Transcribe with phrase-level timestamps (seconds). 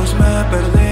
[0.00, 0.89] ojos me perdí,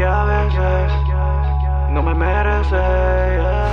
[0.00, 0.92] que a veces
[1.92, 2.70] no me merece.
[2.74, 3.68] yeah.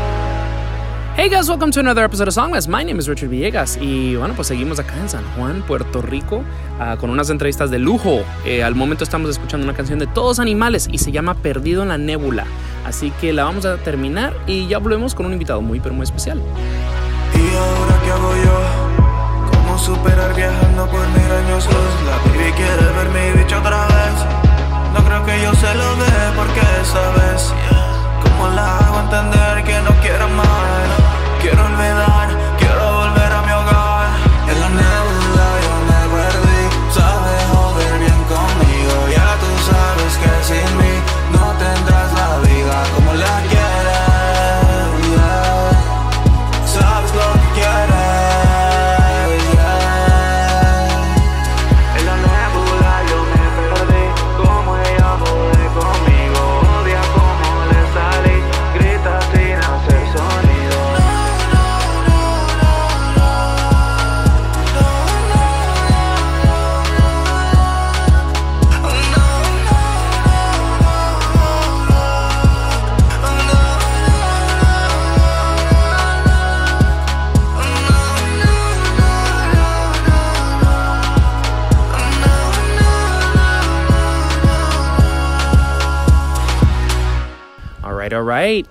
[1.15, 2.67] Hey guys, welcome to another episode of Songmas.
[2.67, 6.43] My name is Richard Villegas y bueno, pues seguimos acá en San Juan, Puerto Rico,
[6.81, 8.25] ah, con unas entrevistas de lujo.
[8.45, 11.87] Eh, al momento estamos escuchando una canción de Todos Animales y se llama Perdido en
[11.87, 12.45] la Nébula.
[12.85, 16.03] Así que la vamos a terminar y ya volvemos con un invitado muy pero muy
[16.03, 16.41] especial.
[17.33, 19.51] ¿Y ahora qué hago yo?
[19.53, 21.95] ¿Cómo superar viajando por mil años luz?
[22.05, 24.25] La baby quiere ver mi bicho otra vez
[24.93, 27.53] No creo que yo se lo dé porque sabes
[28.21, 29.56] ¿Cómo la hago entender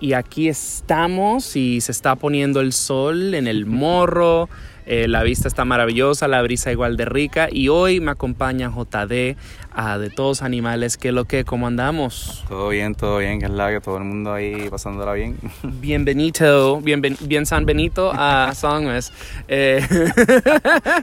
[0.00, 4.48] Y aquí estamos y se está poniendo el sol en el morro.
[4.86, 7.48] eh, la vista está maravillosa, la brisa igual de rica.
[7.50, 9.36] Y hoy me acompaña JD
[9.76, 10.96] ah, de Todos Animales.
[10.96, 11.44] ¿Qué es lo que?
[11.44, 12.44] ¿Cómo andamos?
[12.48, 15.36] Todo bien, todo bien, que es la que todo el mundo ahí pasándola bien.
[15.62, 19.12] Bienvenido, bienven- bien San Benito a Songmas.
[19.46, 19.86] Eh,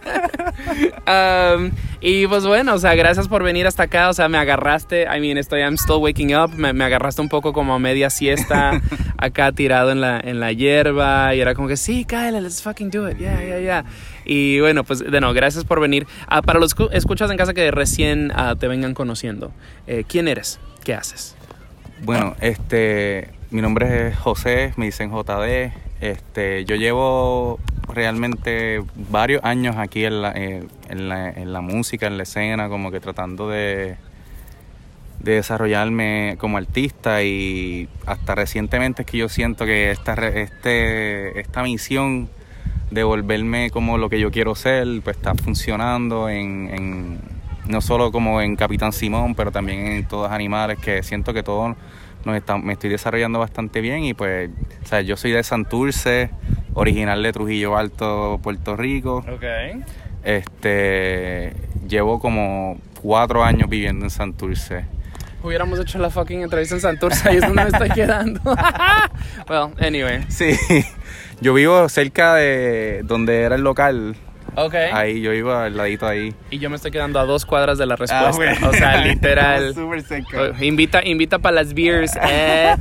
[1.08, 4.10] um, y pues bueno, o sea, gracias por venir hasta acá.
[4.10, 6.52] O sea, me agarraste, I mean, estoy, I'm still waking up.
[6.56, 8.82] Me, me agarraste un poco como a media siesta
[9.18, 11.34] acá tirado en la, en la hierba.
[11.36, 13.18] Y era como que, sí, Kyle, let's fucking do it.
[13.18, 13.86] Yeah, yeah, yeah.
[14.26, 16.08] Y bueno, pues de no, gracias por venir.
[16.28, 19.52] Ah, para los escuchas en casa que recién ah, te vengan conociendo,
[19.88, 20.60] eh, ¿quién eres?
[20.84, 21.36] ¿Qué haces?
[22.04, 25.72] Bueno, este, mi nombre es José, me dicen JD.
[26.02, 32.08] Este, yo llevo realmente varios años aquí en la, eh, en la, en la música,
[32.08, 33.96] en la escena, como que tratando de,
[35.24, 41.64] de desarrollarme como artista y hasta recientemente es que yo siento que esta, este, esta
[41.64, 42.30] misión
[42.94, 47.20] de volverme como lo que yo quiero ser, pues está funcionando en, en-
[47.68, 51.76] no solo como en Capitán Simón, pero también en Todos Animales, que siento que todo
[52.26, 54.50] nos está, me estoy desarrollando bastante bien y pues,
[54.84, 56.30] o sea, yo soy de Santurce,
[56.74, 59.18] original de Trujillo Alto, Puerto Rico.
[59.30, 59.44] Ok.
[60.24, 61.54] Este,
[61.88, 64.86] llevo como cuatro años viviendo en Santurce.
[65.44, 68.40] Hubiéramos hecho la fucking entrevista en Santurce, ahí es donde me estoy quedando.
[69.50, 70.24] well, anyway.
[70.30, 70.52] Sí,
[71.42, 74.16] yo vivo cerca de donde era el local.
[74.56, 74.76] Ok.
[74.94, 76.32] Ahí, yo vivo al ladito ahí.
[76.52, 78.30] Y yo me estoy quedando a dos cuadras de la respuesta.
[78.30, 78.70] Ah, bueno.
[78.70, 79.74] O sea, literal.
[79.74, 80.04] Súper.
[80.38, 82.12] Oh, Invita, invita para las beers.
[82.22, 82.76] eh.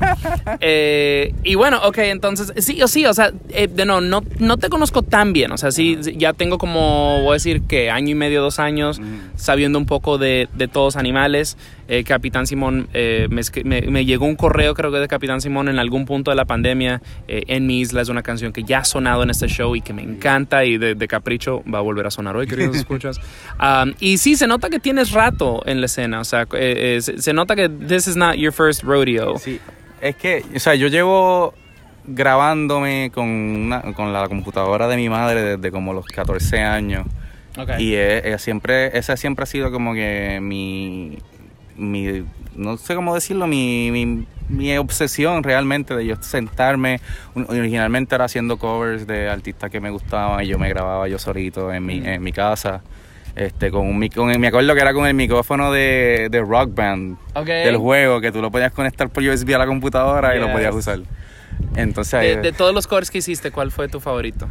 [0.61, 4.59] Eh, y bueno, ok, entonces, sí o sí, o sea, eh, de no, no, no
[4.59, 5.51] te conozco tan bien.
[5.53, 8.59] O sea, sí, sí, ya tengo como, voy a decir que año y medio, dos
[8.59, 9.01] años,
[9.37, 11.57] sabiendo un poco de, de todos animales.
[11.89, 15.69] Eh, Capitán Simón, eh, me, me- me llegó un correo, creo que de Capitán Simón
[15.69, 17.03] en algún punto de la pandemia.
[17.29, 19.81] eh, en mi isla es una canción que ya ha sonado en este show y
[19.81, 23.19] que me encanta y de, de capricho va a volver a sonar hoy, queridos escuchas.
[23.61, 26.21] Um, y sí, se nota que tienes rato en la escena.
[26.21, 29.39] O sea, eh, eh, se, se nota que this is not your first rodeo.
[29.39, 29.59] Sí,
[30.01, 31.55] es que, o sea, yo llevo
[32.17, 37.07] grabándome con, una- con la computadora de mi madre desde como los 14 años.
[37.59, 37.71] Ok.
[37.79, 41.19] Y eh, eh, siempre, esa siempre ha sido como que mi,
[41.77, 42.25] mi
[42.57, 47.01] no sé cómo decirlo, mi, mi, mi obsesión realmente de yo sentarme.
[47.35, 51.73] Originalmente era haciendo covers de artistas que me gustaban y yo me grababa yo solito
[51.73, 52.83] en mi, en mi casa.
[53.35, 56.75] Este, con un con el- me acuerdo que era con el micrófono de, de Rock
[56.75, 57.47] Band Ok.
[57.47, 60.75] del juego, que tú lo podías conectar por USB a la computadora y lo podías
[60.75, 61.01] usar.
[61.77, 64.49] Entonces De, de todos los covers que hiciste, ¿cuál fue tu favorito?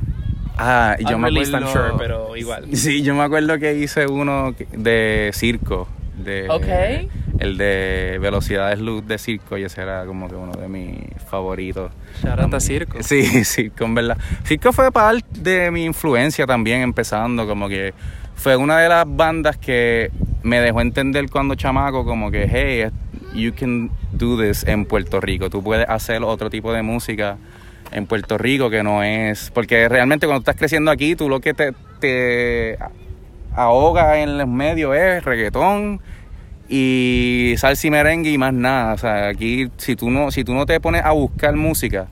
[0.57, 1.67] Ah, yo me acuerdo...
[1.71, 2.65] sure, pero igual.
[2.73, 5.87] Sí, yo me acuerdo que hice uno de circo.
[6.23, 7.09] De, Ok.
[7.39, 11.91] El de Velocidades Luz de circo y ese era como que uno de mis favoritos.
[12.23, 13.01] Shout out a Circo.
[13.01, 14.17] Sí, Circo, en verdad.
[14.45, 17.93] Circo fue parte de mi influencia también empezando, como que
[18.35, 20.11] fue una de las bandas que
[20.43, 22.91] me dejó entender cuando chamaco como que, hey,
[23.33, 27.37] you can do this en Puerto Rico, tú puedes hacer otro tipo de música
[27.91, 31.53] en Puerto Rico que no es, porque realmente cuando estás creciendo aquí, tú lo que
[31.53, 32.77] te, te
[33.55, 36.01] ahoga en los medios es reggaetón
[36.69, 38.93] y salsa y merengue y más nada.
[38.93, 42.07] O sea, aquí si tú no, si tú no te pones a buscar música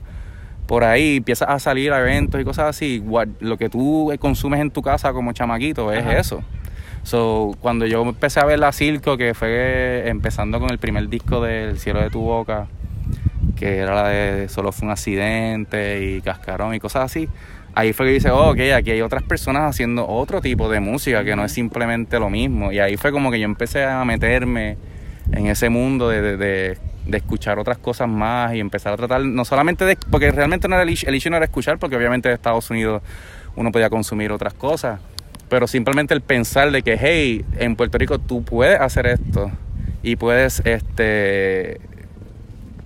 [0.66, 3.02] por ahí, empiezas a salir a eventos y cosas así,
[3.40, 6.18] lo que tú consumes en tu casa como chamaquito es Ajá.
[6.18, 6.42] eso.
[7.02, 11.40] So, cuando yo empecé a ver la circo, que fue empezando con el primer disco
[11.40, 12.66] del Cielo de tu Boca,
[13.56, 17.28] que era la de Solo fue un accidente y Cascarón y cosas así,
[17.74, 21.24] ahí fue que dice, oh, ok, aquí hay otras personas haciendo otro tipo de música
[21.24, 22.72] que no es simplemente lo mismo.
[22.72, 24.76] Y ahí fue como que yo empecé a meterme
[25.32, 29.22] en ese mundo de, de- de- de escuchar otras cosas más y empezar a tratar,
[29.22, 32.28] no solamente de, porque realmente no era el, el issue no era escuchar, porque obviamente
[32.28, 33.02] en Estados Unidos
[33.56, 35.00] uno podía consumir otras cosas,
[35.48, 39.50] pero simplemente el pensar de que, hey, en Puerto Rico tú puedes hacer esto
[40.02, 41.80] y puedes, este,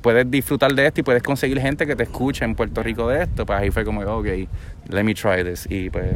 [0.05, 3.23] puedes disfrutar de esto y puedes conseguir gente que te escuche en Puerto Rico de
[3.23, 4.27] esto, pues ahí fue como, ok,
[4.91, 6.15] let me try this y pues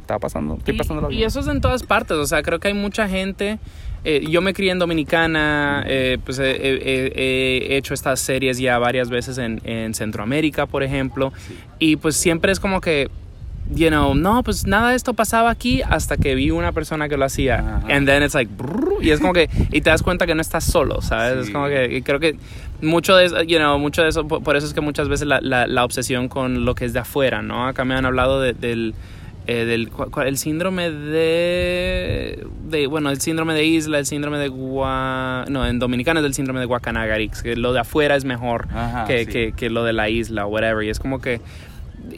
[0.00, 2.68] está pasando, estoy pasando y, y eso es en todas partes, o sea, creo que
[2.68, 3.58] hay mucha gente.
[4.04, 8.58] eh, yo me crié en Dominicana, eh, pues he, he- he- he hecho estas series
[8.58, 11.32] ya varias veces en, en Centroamérica, por ejemplo,
[11.78, 13.08] y pues siempre es como que,
[13.74, 17.16] you know, no, pues nada de esto pasaba aquí hasta que vi una persona que
[17.16, 17.82] lo hacía, Ajá.
[17.96, 20.40] and then it's like, brrr, y es como que, y te das cuenta que no
[20.42, 21.46] estás solo, ¿sabes?
[21.46, 22.36] Es como que y creo que
[22.82, 25.26] mucho de eso, you know, mucho de eso, por, por eso es que muchas veces
[25.26, 27.66] la, la, la obsesión con lo que es de afuera, ¿no?
[27.66, 28.94] Acá me han hablado de- del,
[29.46, 29.90] eh, del
[30.26, 35.78] el síndrome de, de, bueno, el síndrome de isla, el síndrome de Gua, no, en
[35.78, 39.30] dominicano es el síndrome de Guacanagarix, que lo de afuera es mejor Ajá, que, sí.
[39.32, 41.40] que, que lo de la isla, whatever, y es como que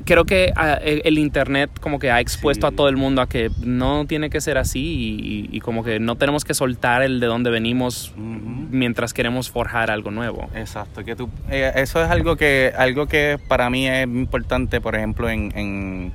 [0.04, 2.72] creo que ah, el el internet como que ha expuesto Sí.
[2.72, 5.98] a todo el mundo a que no tiene que ser así y, y como que
[6.00, 10.48] no tenemos que soltar el de dónde venimos mientras queremos forjar algo nuevo.
[10.54, 14.94] Exacto, que tú, eh, eso es algo que, algo que para mí es importante, por
[14.96, 16.12] ejemplo, en, en,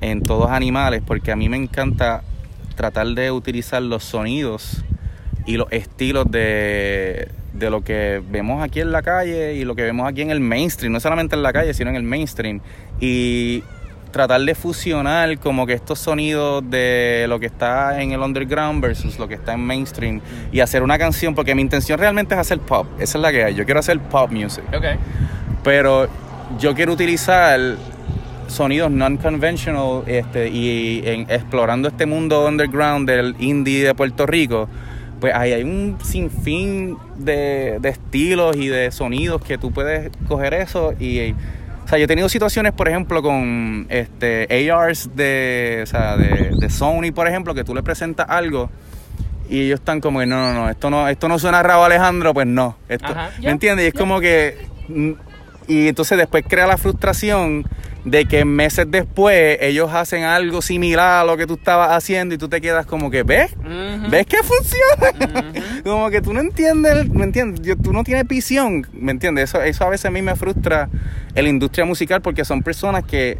[0.00, 2.22] en todos animales, porque a mí me encanta
[2.74, 4.84] tratar de utilizar los sonidos
[5.46, 9.82] y los estilos de, de lo que vemos aquí en la calle y lo que
[9.82, 12.60] vemos aquí en el mainstream, no solamente en la calle, sino en el mainstream.
[13.00, 13.62] Y
[14.14, 19.18] tratar de fusionar como que estos sonidos de lo que está en el underground versus
[19.18, 20.20] lo que está en mainstream
[20.52, 23.42] y hacer una canción, porque mi intención realmente es hacer pop, esa es la que
[23.42, 24.84] hay, yo quiero hacer pop music, Ok.
[25.64, 26.06] pero
[26.60, 27.58] yo quiero utilizar
[28.46, 34.68] sonidos non-conventional este, y en, explorando este mundo underground del indie de Puerto Rico,
[35.18, 40.54] pues ahí hay un sinfín de, de estilos y de sonidos que tú puedes coger
[40.54, 41.34] eso y...
[41.94, 46.50] O sea, yo he tenido situaciones, por ejemplo, con este, ARs de, o sea, de,
[46.58, 48.68] de Sony, por ejemplo, que tú le presentas algo
[49.48, 51.84] y ellos están como que no, no, no, esto no, esto no suena a Rabo
[51.84, 52.76] Alejandro, pues no.
[52.88, 53.84] Esto, Ajá, ¿Me entiendes?
[53.84, 54.66] Y es como que.
[55.66, 57.64] Y entonces después crea la frustración
[58.04, 62.38] de que meses después ellos hacen algo similar a lo que tú estabas haciendo y
[62.38, 63.52] tú te quedas como que, ¿ves?
[63.56, 64.10] Ujú.
[64.10, 65.40] ¿Ves que funciona?
[65.40, 65.82] Ujú.
[65.84, 67.62] como que tú no entiendes, ¿me entiendes?
[67.62, 69.44] Yo- tú no tienes visión, ¿me entiendes?
[69.50, 70.90] Eso, eso a veces a mí me frustra
[71.34, 73.38] en la industria musical porque son personas que,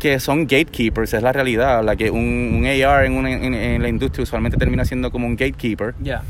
[0.00, 1.84] que son gatekeepers, es la realidad.
[1.84, 2.20] La que un,
[2.54, 5.94] un AR en, una- en- en la industria usualmente termina siendo como un gatekeeper.
[6.00, 6.22] Ya.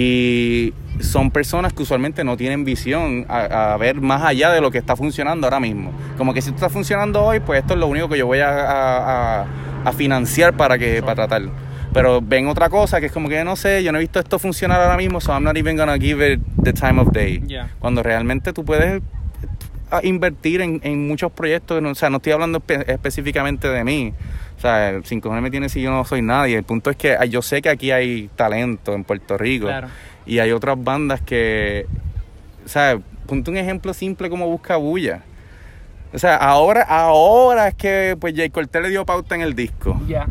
[0.00, 4.70] Y son personas que usualmente no tienen visión a, a ver más allá de lo
[4.70, 5.90] que está funcionando ahora mismo.
[6.18, 8.40] Como que si esto está funcionando hoy, pues esto es lo único que yo voy
[8.40, 9.46] a, a- a-
[9.84, 11.42] a financiar para que para tratar.
[11.94, 14.38] Pero ven otra cosa que es como que no sé, yo no he visto esto
[14.38, 17.42] funcionar ahora mismo, so I'm not even gonna give it the time of day.
[17.78, 19.00] Cuando realmente tú puedes
[19.90, 24.12] a invertir en, en muchos proyectos, o sea, no estoy hablando espe- específicamente de mí.
[24.56, 26.56] O sea, el 5 me tiene si yo no soy nadie.
[26.56, 29.88] El punto es que yo sé que aquí hay talento en Puerto Rico Claro.
[30.24, 31.86] y hay otras bandas que,
[32.64, 35.22] o sea, punto un ejemplo simple como Busca Bulla.
[36.14, 40.00] O sea, ahora, ahora es que pues Jay Cortez le dio pauta en el disco.
[40.08, 40.26] Ya.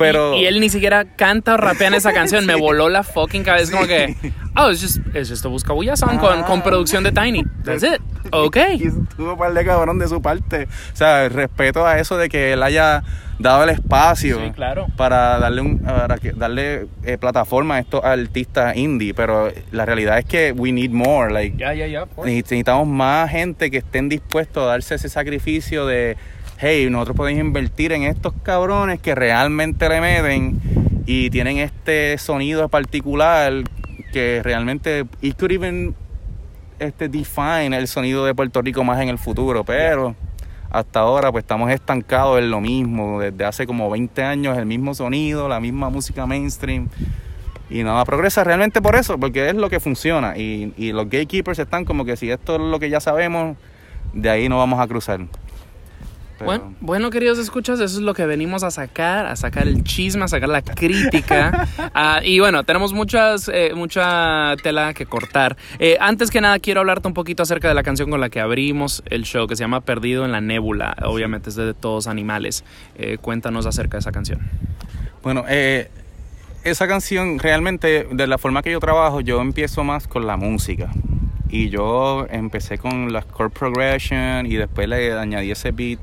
[0.00, 2.44] Pero- Y, y él ni siquiera canta o rapea en esa canción.
[2.46, 3.72] Me voló la fucking cabeza.
[3.72, 4.16] Como que,
[4.56, 6.44] oh, es just, it's just a Buscabulla song con, Ah.
[6.44, 7.44] con producción de Tiny.
[7.64, 8.00] That's it.
[8.32, 8.56] Ok.
[8.78, 10.64] Y estuvo un par de cabrón de su parte.
[10.92, 13.02] O sea, respeto a eso de que él haya
[13.40, 14.86] dado el espacio Sí, claro.
[14.96, 19.14] para darle un, para darle eh, plataforma a estos artistas indie.
[19.14, 21.32] Pero la realidad es que we need more.
[21.32, 22.04] Like, Ya, ya, ya.
[22.24, 26.16] necesitamos más gente que estén dispuestos a darse ese sacrificio de,
[26.62, 30.60] hey, nosotros podemos invertir en estos cabrones que realmente le meten
[31.06, 33.64] y tienen este sonido particular
[34.12, 35.94] que realmente it could even
[36.78, 40.14] este define el sonido de Puerto Rico más en el futuro, pero
[40.70, 44.94] hasta ahora pues estamos estancados en lo mismo, desde hace como 20 años el mismo
[44.94, 46.88] sonido, la misma música mainstream.
[47.70, 50.36] Y nada progresa realmente por eso, porque es lo que funciona.
[50.36, 53.56] Y, y los gatekeepers están como que si esto es lo que ya sabemos,
[54.12, 55.20] de ahí no vamos a cruzar.
[56.40, 59.84] Pero- Bueno, bueno, queridos escuchas, eso es lo que venimos a sacar, a sacar el
[59.84, 61.68] chisme, a sacar la crítica.
[61.94, 65.56] Ah, y bueno, tenemos muchas, eh, mucha tela que cortar.
[65.78, 68.40] Eh, antes que nada, quiero hablarte un poquito acerca de la canción con la que
[68.40, 70.96] abrimos el show, que se llama Perdido en la Nébula.
[71.04, 72.64] Obviamente es de todos animales.
[72.96, 74.40] Eh, cuéntanos acerca de esa canción.
[75.22, 75.90] Bueno, eh,
[76.64, 80.90] esa canción realmente, de la forma que yo trabajo, yo empiezo más con la música.
[81.48, 85.98] Y yo empecé con la chord progression y después le añadí ese beat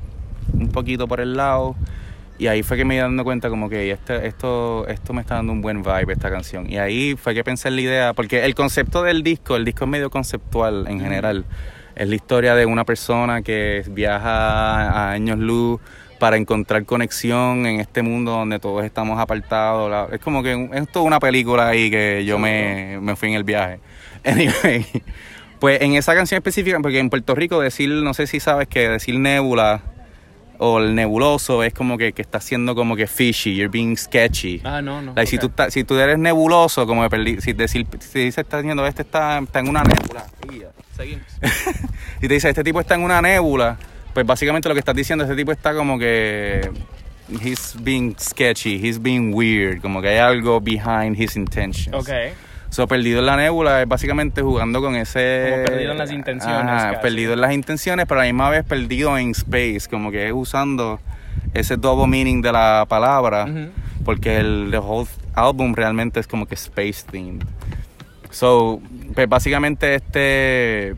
[0.52, 1.76] un poquito por el lado.
[2.38, 5.34] Y ahí fue que me di dando cuenta como que este, esto, esto me está
[5.34, 6.70] dando un buen vibe esta canción.
[6.70, 9.84] Y ahí fue que pensé en la idea, porque el concepto del disco, el disco
[9.84, 11.44] es medio conceptual en general.
[11.96, 15.80] Es la historia de una persona que viaja a años luz
[16.20, 20.12] para encontrar conexión en este mundo donde todos estamos apartados.
[20.12, 23.44] Es como que es toda una película ahí que yo me, me fui en el
[23.44, 23.80] viaje.
[24.24, 24.84] Anyway,
[25.60, 28.88] pues en esa canción específica, porque en Puerto Rico decir, no sé si sabes que
[28.88, 29.80] decir nébula
[30.58, 34.60] o el nebuloso es como que, que está siendo como que fishy, you're being sketchy.
[34.64, 35.12] Ah, no, no.
[35.14, 38.86] Like, si, tú si tú eres nebuloso, como perdi- si, decir, si dice está diciendo
[38.86, 40.26] este está, está en una nébula,
[40.96, 41.24] Seguimos.
[42.20, 43.78] y te dice este tipo está en una nébula,
[44.12, 46.68] pues básicamente lo que estás diciendo, este tipo está como que
[47.40, 51.94] he's being sketchy, he's being weird, como que hay algo behind his intentions.
[51.94, 52.10] Ok.
[52.70, 55.50] So, perdido en la nébula es básicamente jugando con ese.
[55.52, 57.02] Como perdido en las intenciones, Ajá, casi.
[57.02, 60.32] perdido en las intenciones, pero a la misma vez perdido en space, como que es
[60.34, 61.00] usando
[61.54, 63.46] ese double meaning de la palabra,
[64.04, 67.44] porque el the whole álbum realmente es como que space themed.
[68.30, 68.80] So,
[69.14, 70.94] pues básicamente este.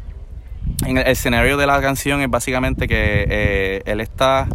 [0.87, 4.47] En el escenario de la canción es básicamente que eh, él está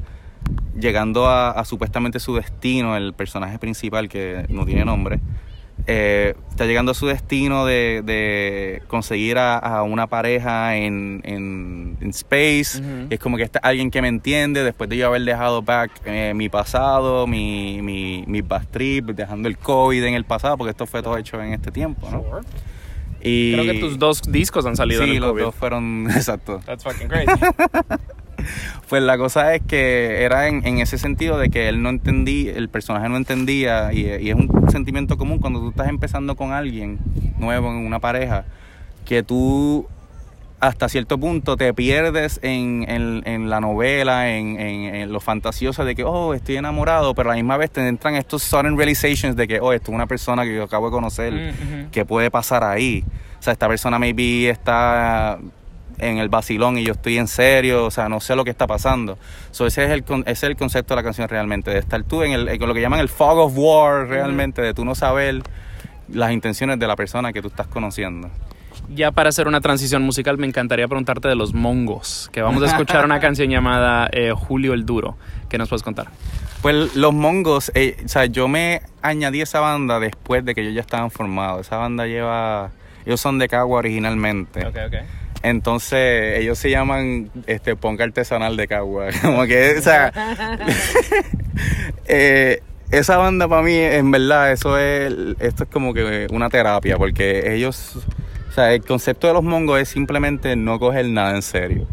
[0.77, 5.19] llegando a, a supuestamente su destino, el personaje principal que no tiene nombre,
[5.87, 11.97] eh, está llegando a su destino de, de conseguir a, a una pareja en, en,
[12.01, 12.79] en space.
[12.79, 13.07] Ujú.
[13.09, 15.91] Y es como que está alguien que me entiende después de yo haber dejado back
[16.05, 20.85] eh, mi pasado, mi, mi, mi trip, dejando el COVID en el pasado, porque esto
[20.87, 22.23] fue todo hecho en este tiempo, ¿no?
[23.21, 25.41] Y, Creo que tus dos discos han salido en Sí, el los COVID.
[25.43, 26.61] dos fueron, exacto.
[26.65, 27.27] That's fucking crazy.
[28.89, 32.53] Pues la cosa es que era en, en ese sentido de que él no entendía,
[32.53, 36.51] el personaje no entendía, y, y es un sentimiento común cuando tú estás empezando con
[36.53, 36.99] alguien
[37.39, 38.45] nuevo en una pareja,
[39.05, 39.87] que tú
[40.59, 46.03] hasta cierto punto te pierdes en, en- en la novela, en, lo fantasioso de que,
[46.03, 49.59] oh, estoy enamorado, pero a la misma vez te entran estos sudden realizations de que,
[49.59, 51.91] oh, esto es una persona que yo acabo de conocer, Mm.
[51.91, 53.03] ¿qué puede pasar ahí?
[53.39, 55.37] O sea, esta persona maybe está
[55.97, 58.67] en el vacilón y yo estoy en serio, o sea, no sé lo que está
[58.67, 59.17] pasando.
[59.51, 62.23] So, ese, es el, ese es el concepto de la canción realmente, de estar tú
[62.23, 65.41] en, el, en lo que llaman el fog of war realmente, de tú no saber
[66.09, 68.29] las intenciones de la persona que tú estás conociendo.
[68.93, 72.67] Ya para hacer una transición musical, me encantaría preguntarte de los mongos, que vamos a
[72.67, 75.17] escuchar una canción llamada eh, Julio el Duro.
[75.49, 76.07] ¿Qué nos puedes contar?
[76.61, 80.73] Pues los mongos, eh, o sea, yo me añadí esa banda después de que ellos
[80.73, 81.67] ya estaban formados.
[81.67, 82.71] Esa banda lleva,
[83.05, 84.65] ellos son de Cagua originalmente.
[84.65, 84.75] ok.
[85.45, 89.09] Entonces, ellos se llaman este punk artesanal de Cagua.
[89.21, 90.11] Como que, o sea,
[92.05, 96.97] eh, esa banda para mí, en verdad, eso es, esto es como que una terapia,
[96.97, 97.97] porque ellos,
[98.49, 101.87] o sea, el concepto de los mongos es simplemente no coger nada en serio.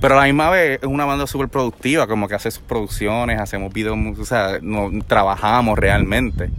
[0.00, 3.40] Pero a la misma vez es una banda súper productiva, como que hace sus producciones,
[3.40, 6.50] hacemos videos, o sea, no, trabajamos realmente.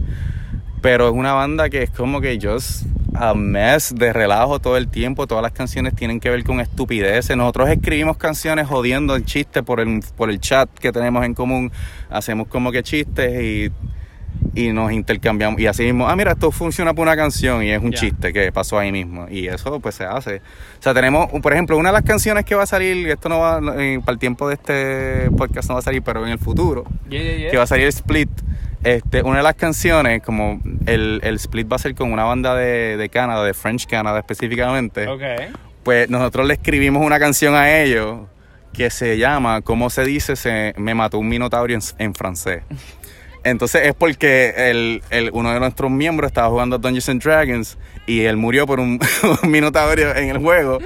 [0.82, 4.88] Pero es una banda que es como que just a mess de relajo todo el
[4.88, 5.26] tiempo.
[5.26, 7.36] Todas las canciones tienen que ver con estupideces.
[7.36, 11.72] Nosotros escribimos canciones jodiendo en chistes por el, por el chat que tenemos en común.
[12.10, 13.72] Hacemos como que chistes y,
[14.54, 15.58] y nos intercambiamos.
[15.60, 18.52] Y así mismo, ah, mira, esto funciona por una canción y es un chiste que
[18.52, 19.26] pasó ahí mismo.
[19.30, 20.36] Y eso pues se hace.
[20.78, 23.40] O sea, tenemos, por ejemplo, una de las canciones que va a salir, esto no
[23.40, 26.38] va, eh, para el tiempo de este podcast no va a salir, pero en el
[26.38, 27.50] futuro, Yeah, yeah, yeah.
[27.50, 28.28] que va a salir Split.
[28.84, 32.54] Este, una de las canciones, como el, el split va a ser con una banda
[32.54, 35.08] de, de Canadá, de French Canada específicamente,
[35.82, 38.20] pues nosotros le escribimos una canción a ellos
[38.72, 40.36] que se llama, ¿cómo se dice?
[40.36, 42.62] Se, me mató un minotauro en, en francés.
[43.44, 47.78] Entonces es porque el, el- uno de nuestros miembros estaba jugando a Dungeons and Dragons
[48.06, 48.98] y él murió por un,
[49.42, 50.78] un minotauro en el juego.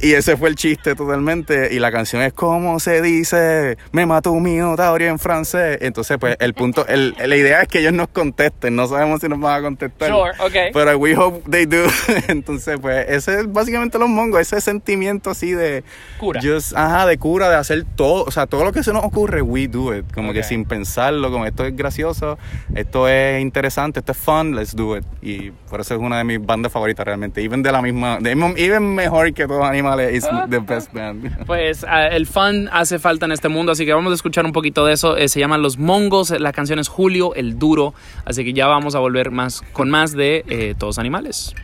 [0.00, 1.72] Y ese fue el chiste totalmente.
[1.72, 3.78] Y la canción es ¿Cómo se dice?
[3.92, 5.78] Me mató un minotauro en francés.
[5.80, 8.76] Entonces, pues el punto, el, la idea es que ellos nos contesten.
[8.76, 10.10] No sabemos si nos van a contestar.
[10.10, 10.72] Sure, ok.
[10.74, 11.86] Pero we hope they do.
[12.28, 14.40] Entonces, pues ese es básicamente los mongos.
[14.40, 15.82] Ese sentimiento así de...
[16.18, 16.40] Cura.
[16.42, 18.24] Just, ajá, de cura, de hacer todo.
[18.24, 20.04] O sea, todo lo que se nos ocurre, we do it.
[20.12, 22.38] Como que sin pensarlo, como esto es gracioso,
[22.74, 25.04] esto es interesante, esto es fun, let's do it.
[25.22, 27.42] Y por eso es una de mis bandas favoritas realmente.
[27.42, 28.18] Even de la misma...
[28.20, 31.30] De, even mejor que todos animales, is the best band.
[31.46, 34.52] Pues ah, el fun hace falta en este mundo, así que vamos a escuchar un
[34.52, 35.16] poquito de eso.
[35.16, 38.94] Eh, se llaman Los Mongos, la canción es Julio el Duro, así que ya vamos
[38.94, 41.54] a volver más con más de eh, Todos Animales.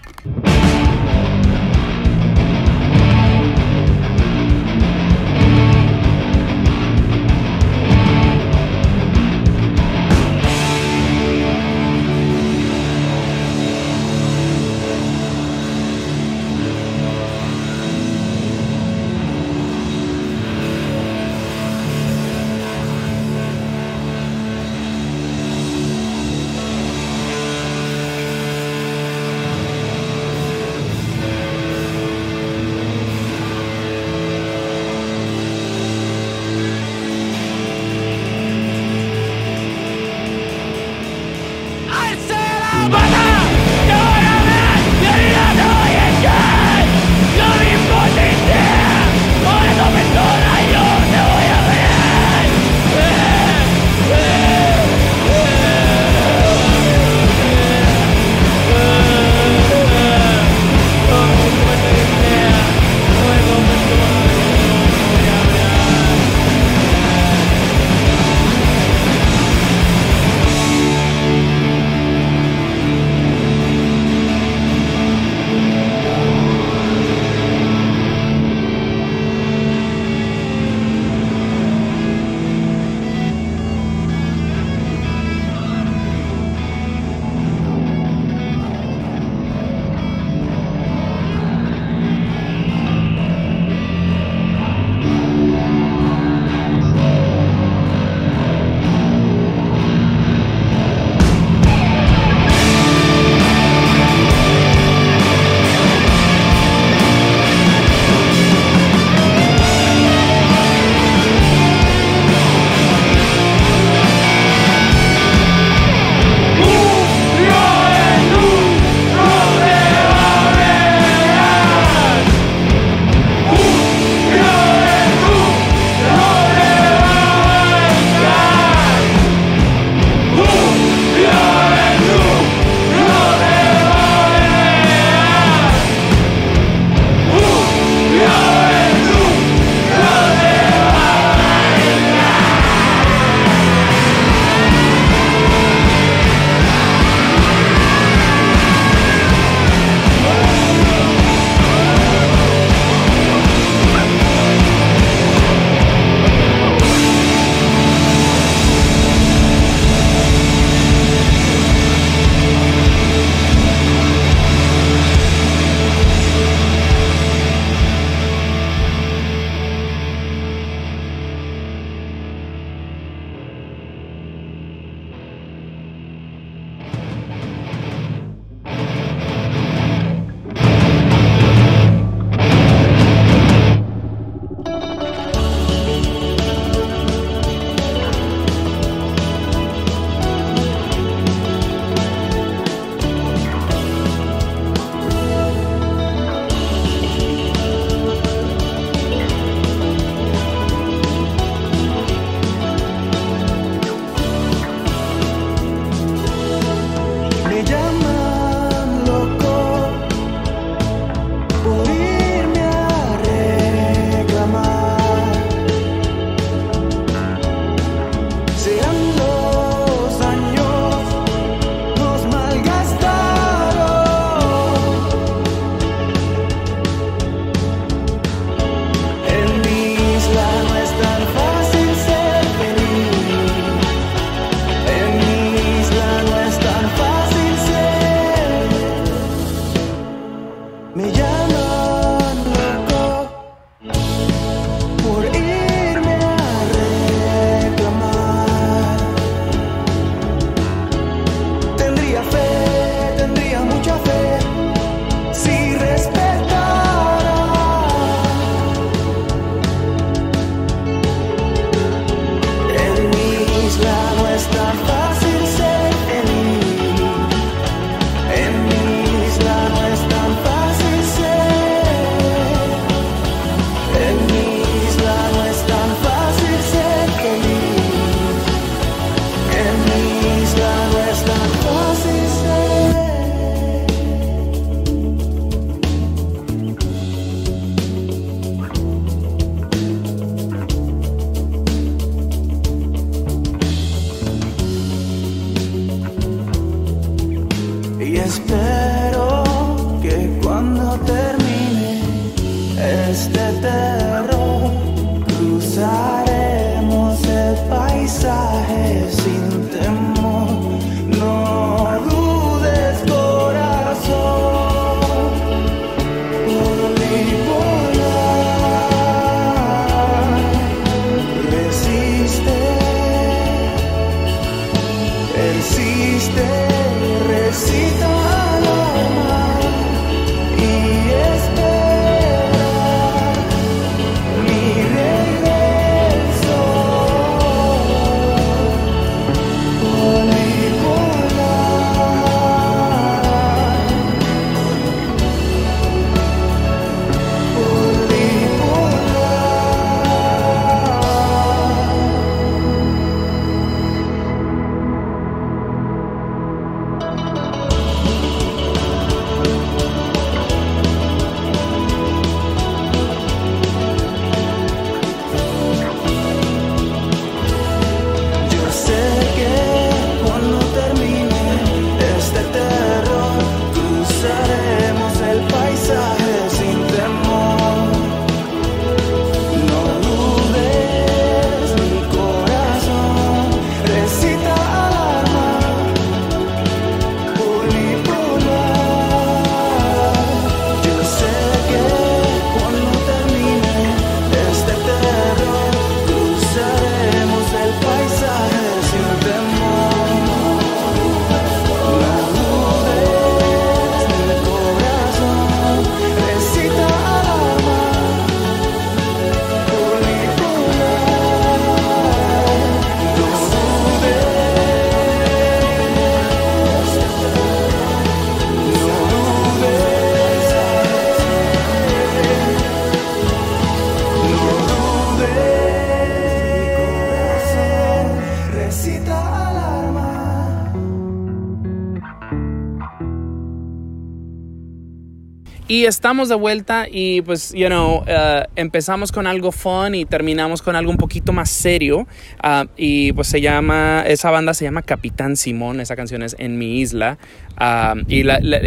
[435.73, 440.61] Y estamos de vuelta y pues, you know, eh, empezamos con algo fun y terminamos
[440.61, 442.07] con algo un poquito más serio.
[442.43, 446.59] Ah, y pues se llama, esa banda se llama Capitán Simón, esa canción es En
[446.59, 447.17] mi isla.
[447.57, 448.61] Ah, y la, la,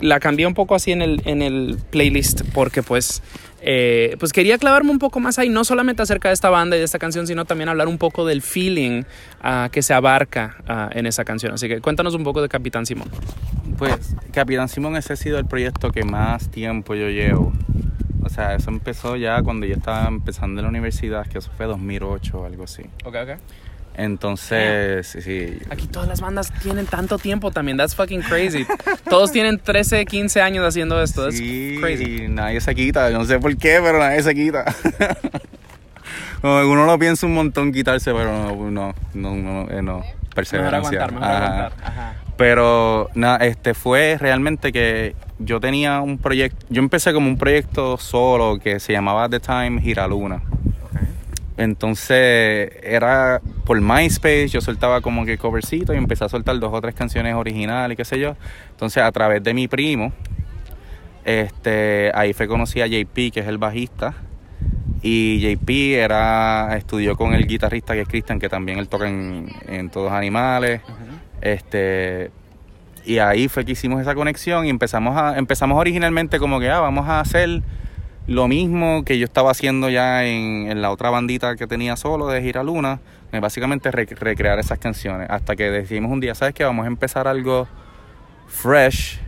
[0.00, 3.20] la cambié un poco así en el, en el playlist porque pues...
[3.66, 6.80] eh, pues quería clavarme un poco más ahí, no solamente acerca de esta banda y
[6.80, 9.04] de esta canción, sino también hablar un poco del feeling
[9.42, 11.54] ah, que se abarca ah, en esa canción.
[11.54, 13.08] Así que cuéntanos un poco de Capitán Simón.
[13.78, 17.54] Pues Capitán Simón, ese ha sido el proyecto que más tiempo yo llevo.
[18.22, 21.64] O sea, eso empezó ya cuando yo estaba empezando en la universidad, que eso fue
[21.64, 22.82] 2008 o algo así.
[23.04, 23.38] Ok, ok.
[23.96, 25.58] Entonces, sí, sí.
[25.70, 27.76] Aquí todas las bandas tienen tanto tiempo también.
[27.76, 28.66] That's fucking crazy.
[29.08, 31.22] Todos tienen 13, 15 años haciendo esto.
[31.22, 32.24] That's Sí, crazy.
[32.24, 33.08] y nadie se quita.
[33.10, 34.64] Yo no sé por qué, pero nadie se quita.
[36.42, 39.98] Uno lo piensa un montón quitarse, pero no, no, no, no, eh, no.
[39.98, 41.04] Mejor Perseverancia.
[41.04, 41.46] aguantar, mejor Ajá.
[41.66, 41.72] aguantar.
[41.88, 42.14] Ajá.
[42.36, 47.96] Pero nada, este fue realmente que yo tenía un proyecto, yo empecé como un proyecto
[47.96, 50.42] solo que se llamaba the time Giraluna.
[51.56, 56.80] Entonces era por MySpace, yo soltaba como que covercito y empecé a soltar dos o
[56.80, 58.36] tres canciones originales, qué sé yo.
[58.70, 60.12] Entonces a través de mi primo,
[61.24, 64.14] este, ahí fue conocí a JP, que es el bajista.
[65.02, 69.48] Y JP era, estudió con el guitarrista que es Christian, que también él toca en,
[69.68, 70.80] en Todos Animales.
[71.40, 72.30] Este,
[73.04, 76.80] y ahí fue que hicimos esa conexión y empezamos a, empezamos originalmente como que ah,
[76.80, 77.62] vamos a hacer
[78.26, 82.28] lo mismo que yo estaba haciendo ya en, en la otra bandita que tenía solo
[82.28, 83.00] de Giraluna,
[83.32, 85.28] eh, básicamente re- recrear esas canciones.
[85.30, 86.64] Hasta que decidimos un día, ¿sabes qué?
[86.64, 87.68] Vamos a empezar algo
[88.48, 89.18] fresh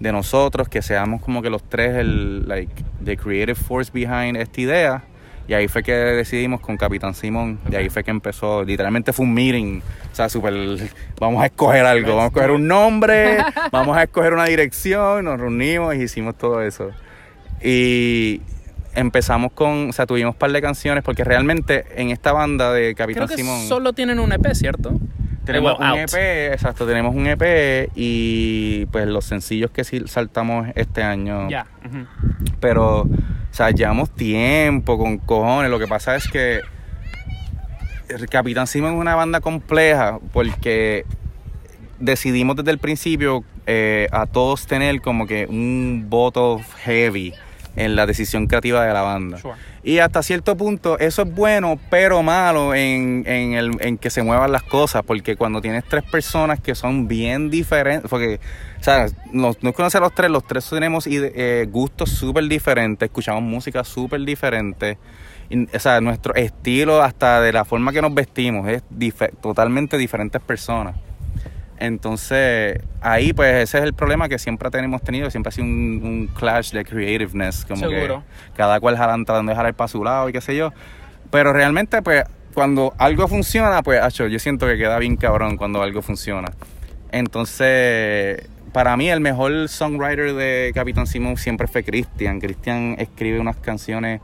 [0.00, 2.72] de nosotros, que seamos como que los tres, el, like,
[3.04, 5.04] the creative force behind esta idea.
[5.46, 9.26] Y ahí fue que decidimos con Capitán Simón, y ahí fue que empezó, literalmente fue
[9.26, 10.54] un meeting, o sea, súper,
[11.20, 13.36] vamos a escoger algo, vamos a escoger un nombre,
[13.70, 16.92] vamos a escoger una dirección, nos reunimos y hicimos todo eso.
[17.64, 18.42] Y
[18.94, 22.94] empezamos con, o sea, tuvimos un par de canciones, porque realmente en esta banda de
[22.94, 23.66] Capitán Creo que Simón...
[23.66, 24.92] solo tienen un EP, ¿cierto?
[25.46, 25.98] Tenemos un out.
[25.98, 31.48] EP, exacto, tenemos un EP y pues los sencillos que sí saltamos este año.
[31.48, 31.66] Ya.
[32.60, 33.08] Pero, o
[33.50, 35.70] sea, llevamos tiempo con cojones.
[35.70, 36.60] Lo que pasa es que
[38.08, 41.04] el Capitán Simón es una banda compleja porque
[41.98, 47.34] decidimos desde el principio eh, a todos tener como que un voto heavy
[47.76, 49.38] en la decisión creativa de la banda.
[49.38, 49.54] Sure.
[49.82, 54.22] Y hasta cierto punto eso es bueno, pero malo en, en, el, en que se
[54.22, 58.40] muevan las cosas, porque cuando tienes tres personas que son bien diferentes, porque,
[58.80, 63.42] o sea, nos, nos conocen los tres, los tres tenemos eh, gustos súper diferentes, escuchamos
[63.42, 64.96] música súper diferente,
[65.50, 68.82] y, o sea, nuestro estilo hasta de la forma que nos vestimos es
[69.42, 70.96] totalmente diferentes personas.
[71.78, 76.00] Entonces, ahí pues ese es el problema que siempre tenemos tenido, siempre ha sido un,
[76.04, 78.22] un clash de creativeness, como Seguro.
[78.52, 80.72] que cada cual jalan, tratando de jalar para su lado y qué sé yo.
[81.30, 85.82] Pero realmente, pues, cuando algo funciona, pues, acho, yo siento que queda bien cabrón cuando
[85.82, 86.52] algo funciona.
[87.10, 92.40] Entonces, para mí el mejor songwriter de Capitán Simón siempre fue Cristian.
[92.40, 94.20] Cristian escribe unas canciones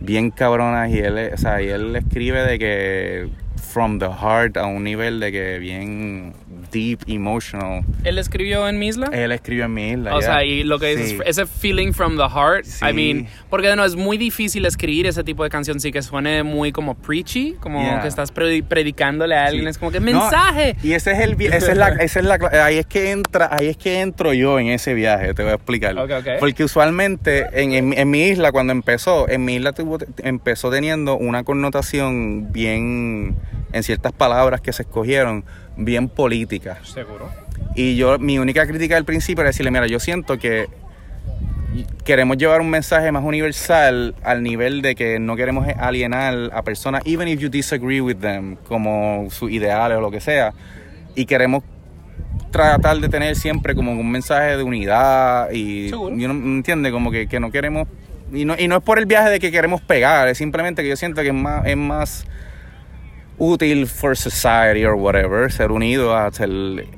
[0.00, 4.66] bien cabronas y él, o sea, y él escribe de que from the heart a
[4.66, 6.34] un nivel de que bien
[6.72, 7.82] deep, emotional.
[8.04, 9.08] Él escribió en mi isla.
[9.12, 10.14] Él escribió en mi isla.
[10.16, 10.26] O ya.
[10.26, 11.18] sea, y lo que Sí.
[11.24, 12.84] ese feeling from the heart, Sí.
[12.84, 16.42] I mean, porque no, es muy difícil escribir ese tipo de canción, sí que suene
[16.42, 18.02] muy como preachy, como Yeah.
[18.02, 19.70] que estás predi- predicándole a alguien, Sí.
[19.70, 20.76] es como que No, mensaje.
[20.82, 23.68] y ese es el esa es la, esa es la ahí es que entra, ahí
[23.68, 25.96] es que entro yo en ese viaje, te voy a explicar.
[25.98, 26.28] Ok, ok.
[26.40, 31.16] Porque usualmente en, en- en mi isla cuando empezó, en mi isla tuvo- empezó teniendo
[31.16, 33.36] una connotación bien
[33.72, 35.44] en ciertas palabras que se escogieron
[35.84, 36.78] bien política.
[36.84, 37.30] Seguro.
[37.74, 40.68] Y yo, mi única crítica al principio era decirle, mira, yo siento que
[42.04, 47.02] queremos llevar un mensaje más universal al nivel de que no queremos alienar a personas,
[47.04, 50.52] even if you disagree with them, como sus ideales o lo que sea,
[51.14, 51.62] y queremos
[52.50, 56.16] tratar de tener siempre como un mensaje de unidad y, Seguro.
[56.16, 57.86] y uno entiende como que, que no queremos
[58.32, 60.88] y no, y no es por el viaje de que queremos pegar, es simplemente que
[60.88, 62.26] yo siento que es más, es más
[63.42, 66.50] útil for society or whatever, ser unido a ser,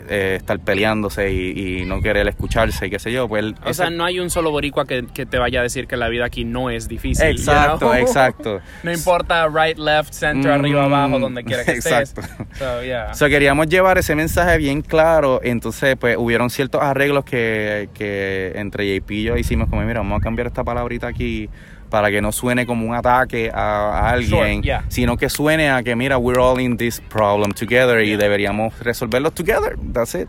[0.09, 3.75] eh, estar peleándose y, y no querer escucharse y qué sé yo, pues O ese-
[3.75, 6.25] sea, no hay un solo boricua que, que te vaya a decir que la vida
[6.25, 7.25] aquí no es difícil.
[7.27, 7.95] you Exacto, know?
[7.95, 8.61] exacto.
[8.83, 12.11] No importa right, left, arriba, Mm, abajo, donde quiera que estés.
[12.13, 12.45] exacto.
[12.59, 13.11] So, yeah.
[13.13, 18.53] O sea, queríamos llevar ese mensaje bien claro, entonces pues hubieron ciertos arreglos que, que
[18.57, 21.49] entre JP y yo hicimos como, mira, vamos a cambiar esta palabrita aquí
[21.93, 24.85] para que no suene como un ataque a, a alguien, Sure, yeah.
[24.89, 29.31] sino que suene a que, mira, we're all in this problem together y deberíamos resolverlo
[29.31, 30.27] together, that's it.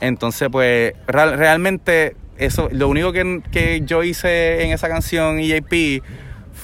[0.00, 5.48] Entonces, pues, real- realmente, eso, lo único que, que yo hice en esa canción y
[5.48, 6.02] JP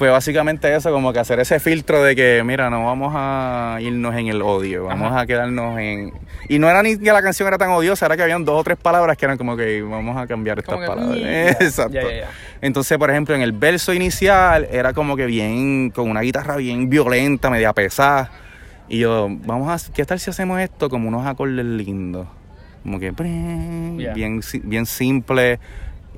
[0.02, 4.16] fue básicamente eso, como que hacer ese filtro de que, mira, no vamos a irnos
[4.16, 5.20] en el odio, vamos Ajá.
[5.20, 6.12] a quedarnos en...
[6.48, 8.64] Y no era ni que la canción era tan odiosa, era que habían dos o
[8.64, 11.16] tres palabras que eran como que vamos a cambiar estas que, palabras.
[11.16, 11.50] yeah.
[11.60, 11.92] Exacto.
[11.92, 12.30] Yeah, yeah, yeah.
[12.60, 16.90] Entonces, por ejemplo, en el verso inicial era como que bien, con una guitarra bien
[16.90, 18.32] violenta, media pesada.
[18.88, 22.26] Y yo, vamos a, ¿qué tal si hacemos esto como unos acordes lindos?
[22.82, 25.60] Como que bien, bien simple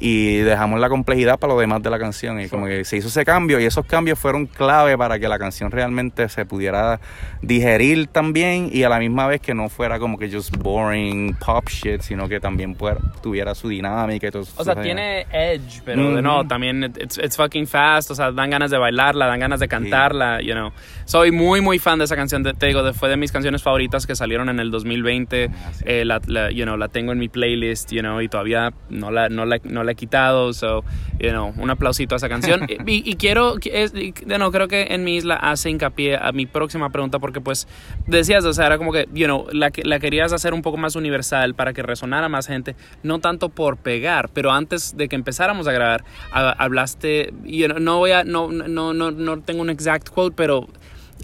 [0.00, 2.40] y dejamos la complejidad para lo demás de la canción.
[2.40, 5.38] Y como que se hizo ese cambio y esos cambios fueron clave para que la
[5.38, 7.00] canción realmente se pudiera
[7.42, 11.68] digerir también y a la misma vez que no fuera como que just boring pop
[11.68, 14.83] shit, sino que también fuera- tuviera su dinámica y todo O sea, eso.
[14.83, 16.22] tiene edge, pero de Ujú.
[16.22, 19.61] no, también it- it's, it's fucking fast, o sea, dan ganas de bailarla, dan ganas
[19.61, 20.70] de cantarla, you know.
[21.04, 23.62] Soy muy, muy fan de esa canción, de- te digo, de- fue de mis canciones
[23.62, 25.85] favoritas que salieron en el 2020, Ah, sí.
[25.87, 29.11] eh, la, la- you know, la tengo en mi playlist, you know, y todavía no
[29.11, 30.84] la, no la, no la he quitado, so,
[31.20, 32.66] you know, un aplausito a esa canción.
[32.86, 36.46] y, y quiero, es- y, no, creo que en mi isla hace hincapié a mi
[36.46, 37.68] próxima pregunta, porque pues
[38.06, 40.96] decías, o sea, era como que, you know, la, la querías hacer un poco más
[40.96, 45.66] universal para que resonara más gente, no tanto por pegar, pero antes de que empezáramos
[45.68, 49.70] a grabar, ha- hablaste, you know, no voy a, no, no, no, no tengo un
[49.70, 50.68] exact quote, pero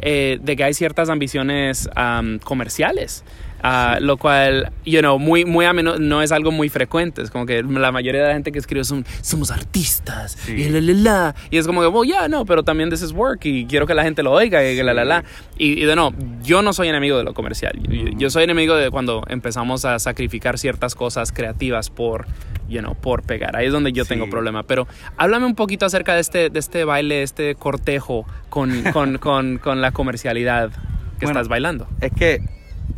[0.03, 3.25] eh, de que hay ciertas ambiciones am, comerciales.
[3.63, 7.23] Ah, Lo cual, you know, muy, muy a menudo no es algo muy frecuente.
[7.23, 10.53] Es como que la mayoría de la gente que escribe son, somos artistas, Sí.
[10.53, 11.35] y la, la, la.
[11.51, 13.95] Y es como que, well, yeah, no, pero también this is work y quiero que
[13.95, 15.25] la gente lo oiga y la, la, la.
[15.59, 17.79] Y, y de no, yo no soy enemigo de lo comercial.
[17.89, 22.27] Yo, yo soy enemigo de cuando empezamos a sacrificar ciertas cosas creativas por,
[22.69, 23.57] you know, por pegar.
[23.57, 24.63] Ahí es donde yo tengo problema.
[24.63, 29.59] Pero háblame un poquito acerca de este, de este baile, este cortejo con, con, con,
[29.59, 30.71] con la comercialidad
[31.19, 31.87] que Bueno, estás bailando.
[32.01, 32.41] Es que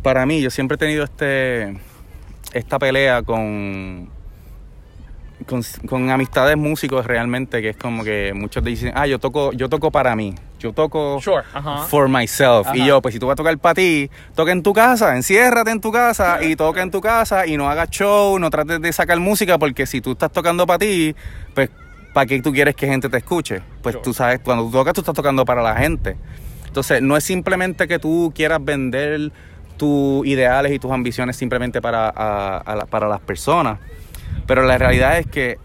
[0.01, 1.77] para mí yo siempre he tenido este
[2.53, 4.09] esta pelea con
[5.47, 9.67] con, con amistades músicos realmente que es como que muchos dicen, ah, yo toco, yo
[9.67, 11.43] toco para mí, yo toco Sure,
[11.89, 12.67] for myself.
[12.73, 15.71] Y yo, pues si tú vas a tocar para ti, toca en tu casa, enciérrate
[15.71, 18.93] en tu casa y toca en tu casa y no hagas show, no trates de
[18.93, 21.13] sacar música porque si tú estás tocando para ti,
[21.53, 21.69] pues
[22.13, 23.61] ¿para qué tú quieres que gente te escuche?
[23.81, 24.03] Pues Sure.
[24.03, 26.15] tú sabes, cuando tú tocas, tú estás tocando para la gente.
[26.67, 29.31] Entonces, no es simplemente que tú quieras vender
[29.77, 33.79] tus ideales y tus ambiciones simplemente para, a- a la- para las personas,
[34.47, 35.57] pero la realidad es que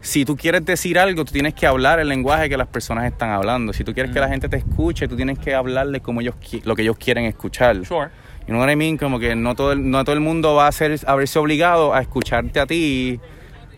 [0.00, 3.30] si tú quieres decir algo, tú tienes que hablar el lenguaje que las personas están
[3.30, 3.72] hablando.
[3.72, 6.76] Si tú quieres que la gente te escuche, tú tienes que hablarle como ellos lo
[6.76, 7.84] que ellos quieren escuchar.
[7.84, 8.08] Sure.
[8.46, 8.96] You know what I mean?
[8.96, 11.92] Como que no todo el, no todo el mundo va a, ser, a verse obligado
[11.92, 13.18] a escucharte a ti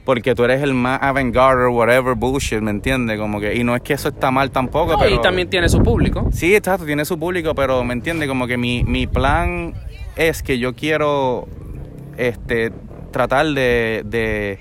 [0.08, 3.18] porque tú eres el más avant-garde whatever bullshit, ¿me entiendes?
[3.18, 5.14] Como que, y no es que eso está mal tampoco, No, pero...
[5.14, 6.30] y también tiene su público.
[6.32, 9.74] Sí, exacto, tiene su público, pero me entiende, como que mi, mi plan
[10.16, 11.46] es que yo quiero
[12.16, 12.72] este,
[13.10, 14.58] tratar de, de,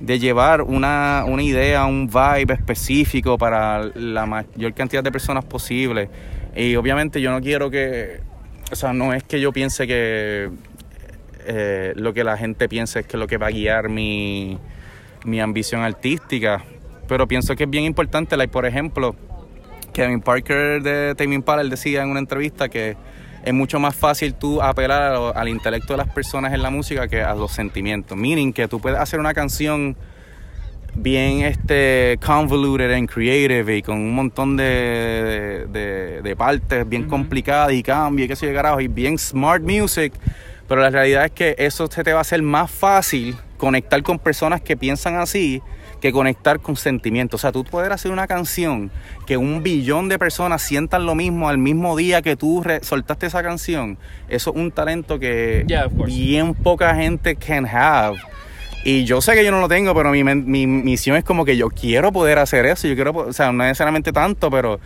[0.00, 6.08] de llevar una, una idea, un vibe específico para la mayor cantidad de personas posible.
[6.56, 8.20] Y obviamente yo no quiero que,
[8.72, 10.48] o sea, no es que yo piense que
[11.46, 14.58] eh, lo que la gente piense es que lo que va a guiar mi,
[15.24, 16.62] mi ambición artística,
[17.08, 19.14] pero pienso que es bien importante, like, por ejemplo,
[19.92, 22.96] Kevin Parker de Tame Impala, él decía en una entrevista que
[23.44, 26.70] es mucho más fácil tú apelar a lo- al intelecto de las personas en la
[26.70, 28.16] música que a los sentimientos.
[28.16, 29.96] Meaning que tú puedes hacer una canción
[30.94, 37.72] bien este convoluted and creative y con un montón de, de, de partes bien complicadas
[37.72, 40.12] y cambios y qué sé yo carajo y bien smart music
[40.70, 44.20] pero la realidad es que eso se te va a hacer más fácil conectar con
[44.20, 45.60] personas que piensan así
[46.00, 47.40] que conectar con sentimientos.
[47.40, 48.88] O sea, tú poder hacer una canción
[49.26, 53.42] que un billón de personas sientan lo mismo al mismo día que tú soltaste esa
[53.42, 58.16] canción, eso es un talento que Yeah, bien poca gente can have.
[58.84, 61.56] Y yo sé que yo no lo tengo, pero mi, mi misión es como que
[61.56, 62.86] yo quiero poder hacer eso.
[62.86, 64.78] Yo quiero, o sea, no necesariamente tanto, pero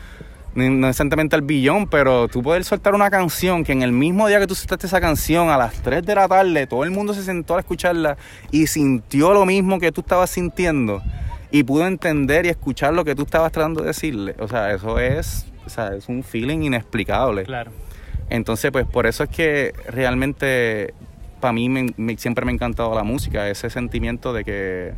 [0.54, 4.38] no necesariamente al billón, pero tú poder soltar una canción que en el mismo día
[4.40, 7.22] que tú soltaste esa canción, a las 3 de la tarde, todo el mundo se
[7.22, 8.16] sentó a escucharla
[8.50, 11.02] y sintió lo mismo que tú estabas sintiendo
[11.50, 14.34] y pudo entender y escuchar lo que tú estabas tratando de decirle.
[14.38, 17.44] O sea, eso es, o sea, es un feeling inexplicable.
[17.44, 17.70] Claro.
[18.30, 20.94] Entonces, pues por eso es que realmente
[21.40, 24.92] para mí me- me- siempre me ha encantado la música, ese sentimiento de que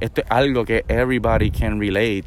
[0.00, 2.24] esto es algo que everybody can relate.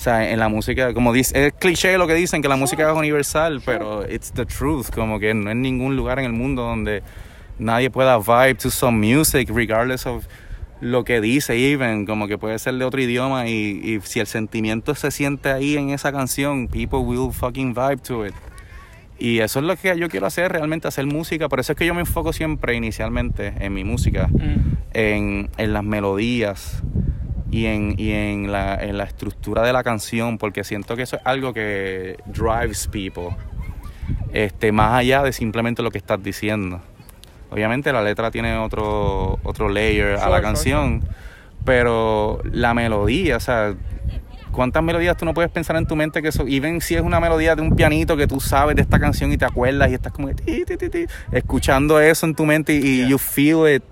[0.00, 2.90] O sea, en la música, como dice, es cliché lo que dicen, que la música
[2.90, 6.62] es universal, pero it's the truth, como que no hay ningún lugar en el mundo
[6.62, 7.02] donde
[7.58, 10.24] nadie pueda vibe to some music, regardless of
[10.80, 13.52] lo que dice even, como que puede ser de otro idioma y,
[13.84, 18.24] y si el sentimiento se siente ahí en esa canción, people will fucking vibe to
[18.24, 18.32] it.
[19.18, 21.50] Y eso es lo que yo quiero hacer, realmente hacer música.
[21.50, 24.76] Por eso es que yo me enfoco siempre inicialmente en mi música, Mm.
[24.94, 26.82] en, en las melodías
[27.50, 31.16] y, en, y en, la, en la estructura de la canción, porque siento que eso
[31.16, 33.36] es algo que drives people,
[34.32, 36.80] este, más allá de simplemente lo que estás diciendo.
[37.50, 41.02] Obviamente la letra tiene otro, otro layer a la canción,
[41.64, 43.74] pero la melodía, o sea,
[44.52, 47.18] ¿cuántas melodías tú no puedes pensar en tu mente que eso, even si es una
[47.18, 50.12] melodía de un pianito que tú sabes de esta canción y te acuerdas y estás
[50.12, 50.30] como
[51.32, 53.82] escuchando eso en tu mente y, you feel it,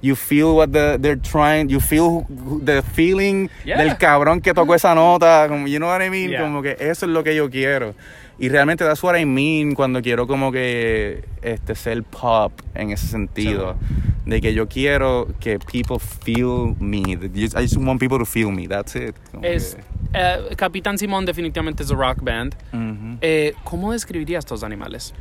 [0.00, 2.24] you feel what the- they're trying, you feel
[2.64, 3.78] the feeling Yeah.
[3.82, 6.42] del cabrón que tocó esa nota, como you know what I mean, Yeah.
[6.42, 7.94] como que eso es lo que yo quiero.
[8.38, 13.06] Y realmente that's what I mean cuando quiero como que este ser pop en ese
[13.06, 13.76] sentido.
[14.24, 17.00] De que yo quiero que people feel me.
[17.00, 18.66] I just want people to feel me.
[18.68, 19.14] That's it.
[19.42, 19.82] Es, que-
[20.14, 22.54] eh, Capitán Simón definitivamente es a rock band.
[22.72, 23.18] Ujú.
[23.20, 25.12] Eh, ¿Cómo describirías estos animales?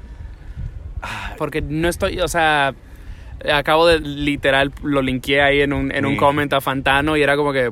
[1.38, 2.74] Porque no estoy, o sea,
[3.54, 6.18] acabo de literal, lo linkeé ahí en un, en un Sí.
[6.18, 7.72] comment a Fantano y era como que,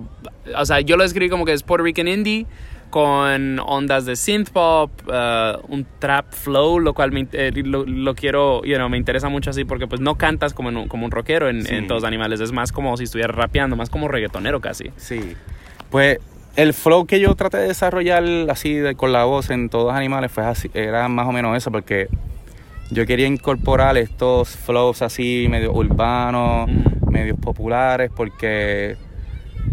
[0.55, 2.45] o sea, yo lo describí como que es Puerto Rican indie
[2.89, 8.15] con ondas de synth pop, eh, un trap flow, lo cual me, eh, lo, lo
[8.15, 11.05] quiero, you know, me interesa mucho así porque pues no cantas como, en un, como
[11.05, 11.75] un rockero en, Sí.
[11.75, 14.85] en todos los animales, es más como si estuvieras rapeando, más como reggaetonero casi.
[14.97, 15.35] Sí.
[15.91, 16.17] Pues
[16.55, 19.95] el flow que yo traté de desarrollar así de- con la voz en todos los
[19.95, 22.07] animales fue así, era más o menos eso, porque
[22.91, 27.11] yo quería incorporar estos flows así medio urbanos, Mm.
[27.11, 28.97] medios populares, porque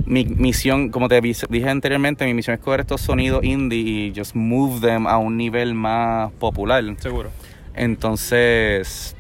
[0.05, 4.35] mi misión, como te dije anteriormente, mi misión es coger estos sonidos indie y just
[4.35, 6.85] move them a un nivel más popular.
[6.99, 7.31] Seguro.
[7.75, 9.17] Entonces,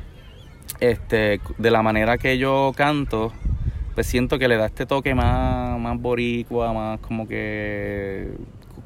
[0.80, 3.32] este, de la manera que yo canto,
[3.94, 8.28] pues siento que le da este toque más, más boricua, más como que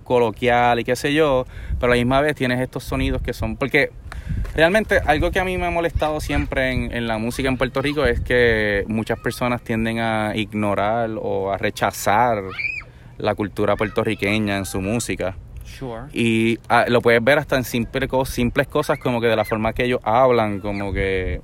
[0.05, 1.47] coloquial y qué sé yo,
[1.79, 3.91] pero a la misma vez tienes estos sonidos que son, porque
[4.55, 7.81] realmente algo que a mí me ha molestado siempre en, en la música en Puerto
[7.83, 12.43] Rico es que muchas personas tienden a ignorar o a rechazar
[13.19, 15.37] la cultura puertorriqueña en su música.
[15.65, 16.03] Sure.
[16.13, 19.73] Y ah, lo puedes ver hasta en simple simples cosas como que de la forma
[19.73, 21.41] que ellos hablan, como que...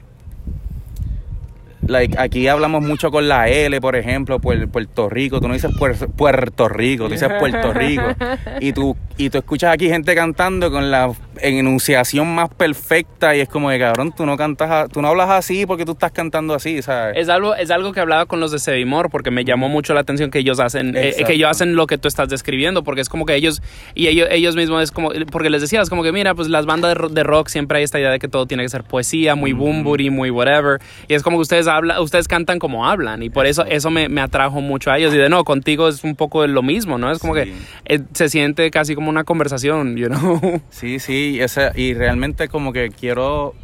[1.86, 5.40] Like, aquí hablamos mucho con la L, por ejemplo, Puer- Puerto Rico.
[5.40, 8.02] Tú no dices Puer- Puerto Rico, tú dices Puerto Rico.
[8.60, 11.10] Y tú y tú escuchas aquí gente cantando con la
[11.56, 15.66] enunciación más perfecta y es como de cabrón, tú no cantas, tú no hablas así
[15.66, 17.16] porque tú estás cantando así, ¿sabes?
[17.16, 20.00] Es algo, es algo que hablaba con los de Sevimor porque me llamó mucho la
[20.00, 23.08] atención que ellos hacen, eh, que ellos hacen lo que tú estás describiendo, porque es
[23.08, 23.62] como que ellos,
[23.94, 26.66] y ellos, ellos mismos es como, porque les decía, es como que mira, pues las
[26.66, 29.34] bandas de de rock siempre hay esta idea de que todo tiene que ser poesía,
[29.34, 33.30] muy boomburi, muy whatever, y es como que ustedes hablan, ustedes cantan como hablan, y
[33.30, 36.16] por eso eso me, me atrajo mucho a ellos, y de no, contigo es un
[36.16, 37.10] poco lo mismo, ¿no?
[37.10, 37.42] Es como Sí.
[37.42, 37.52] que
[37.94, 40.40] eh, se siente casi como una conversación, you know?
[40.70, 43.54] Sí, sí, y, ese- y realmente como que quiero,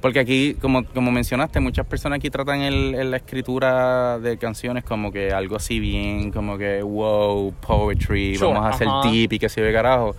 [0.00, 4.84] porque aquí, como, como mencionaste, muchas personas aquí tratan el, el- la escritura de canciones
[4.84, 9.00] como que algo así bien, como que wow, poetry, Sure, vamos a hacer ajá.
[9.02, 10.14] tip y que se ve carajo.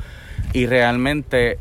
[0.53, 1.57] Y realmente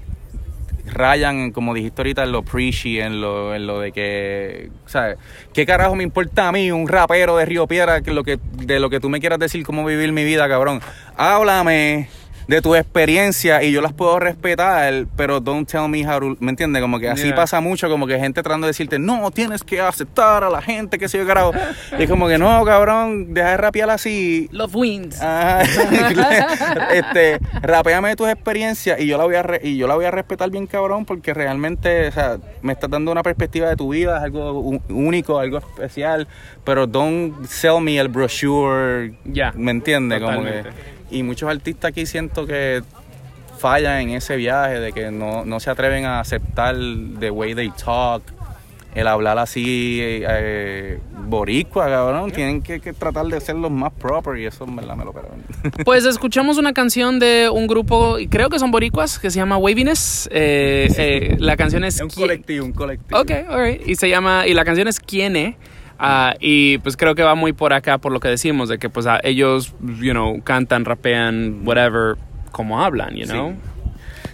[0.86, 5.16] rayan, como dijiste ahorita, en lo preachy, en lo, en lo de que, ¿sabes?
[5.54, 8.78] ¿Qué carajo me importa a mí, un rapero de Río Piedra, que lo que, de
[8.80, 10.80] lo que tú me quieras decir, cómo vivir mi vida, cabrón?
[11.16, 12.08] Háblame
[12.46, 16.50] de tu experiencia y yo las puedo respetar, pero don't tell me how to, ¿me
[16.50, 16.82] entiendes?
[16.82, 17.34] Como que así Yeah.
[17.36, 20.98] pasa mucho, como que gente tratando de decirte, no, tienes que aceptar a la gente,
[20.98, 21.52] que se yo carajo.
[21.98, 24.48] Y es como que no, cabrón, deja de rapear así.
[24.52, 25.20] Love wins.
[25.22, 25.62] Ajá.
[26.92, 30.10] este, rapeame tus experiencias y yo la voy a re- y yo la voy a
[30.10, 34.18] respetar bien cabrón porque realmente, o sea, me estás dando una perspectiva de tu vida,
[34.18, 34.52] es algo
[34.88, 36.28] único, algo especial,
[36.64, 40.20] pero don't sell me el brochure, Ya, ¿me entiendes?
[40.20, 40.64] Como que.
[41.10, 42.82] Y muchos artistas aquí siento que
[43.58, 46.76] fallan en ese viaje de que no, no se atreven a aceptar
[47.18, 48.22] the way they talk,
[48.94, 52.30] el hablar así eh, boricua, cabrón.
[52.30, 55.12] Tienen que, que tratar de ser los más proper y eso en verdad me lo
[55.12, 55.42] perdón.
[55.84, 59.56] Pues escuchamos una canción de un grupo, y creo que son boricuas, que se llama
[59.56, 60.28] Waviness.
[60.30, 61.96] Eh, eh, la canción es...
[61.96, 63.20] Es un colectivo, un colectivo.
[63.20, 63.86] Ok, alright.
[63.86, 65.56] Y se llama, y la canción es Quiene.
[65.98, 68.90] Ah, y pues creo que va muy por acá por lo que decimos, de que
[68.90, 72.16] pues ah, ellos, you know, cantan, rapean, whatever,
[72.50, 73.32] como hablan, you Sí.
[73.32, 73.54] know.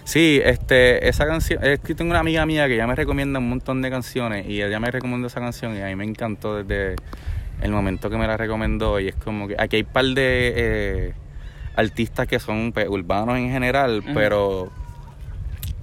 [0.03, 3.47] Sí, este, esa canción, es que tengo una amiga mía que ya me recomienda un
[3.49, 6.95] montón de canciones y ella me recomendó esa canción y a mí me encantó desde
[7.61, 10.53] el momento que me la recomendó y es como que aquí hay un par de
[10.55, 11.13] eh,
[11.75, 14.13] artistas que son pues, urbanos en general, Ujú.
[14.15, 14.71] pero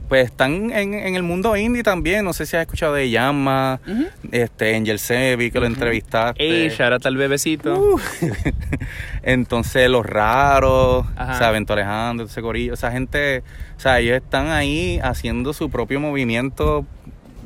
[0.08, 3.80] pues están en, en el mundo indie también, no sé si has escuchado de Yama,
[3.86, 4.06] Ujú.
[4.32, 6.42] este, Angel Sevi que lo entrevistaste.
[6.42, 6.70] Ey,
[7.08, 7.78] al bebecito.
[7.78, 8.00] Uh,
[9.22, 11.34] Entonces, los raros, Ajá.
[11.34, 13.42] o sea, Alejandro, ese corillo, esa gente,
[13.76, 16.86] o sea, ellos están ahí haciendo su propio movimiento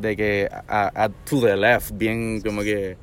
[0.01, 2.97] de que a, a- to the left, bien como que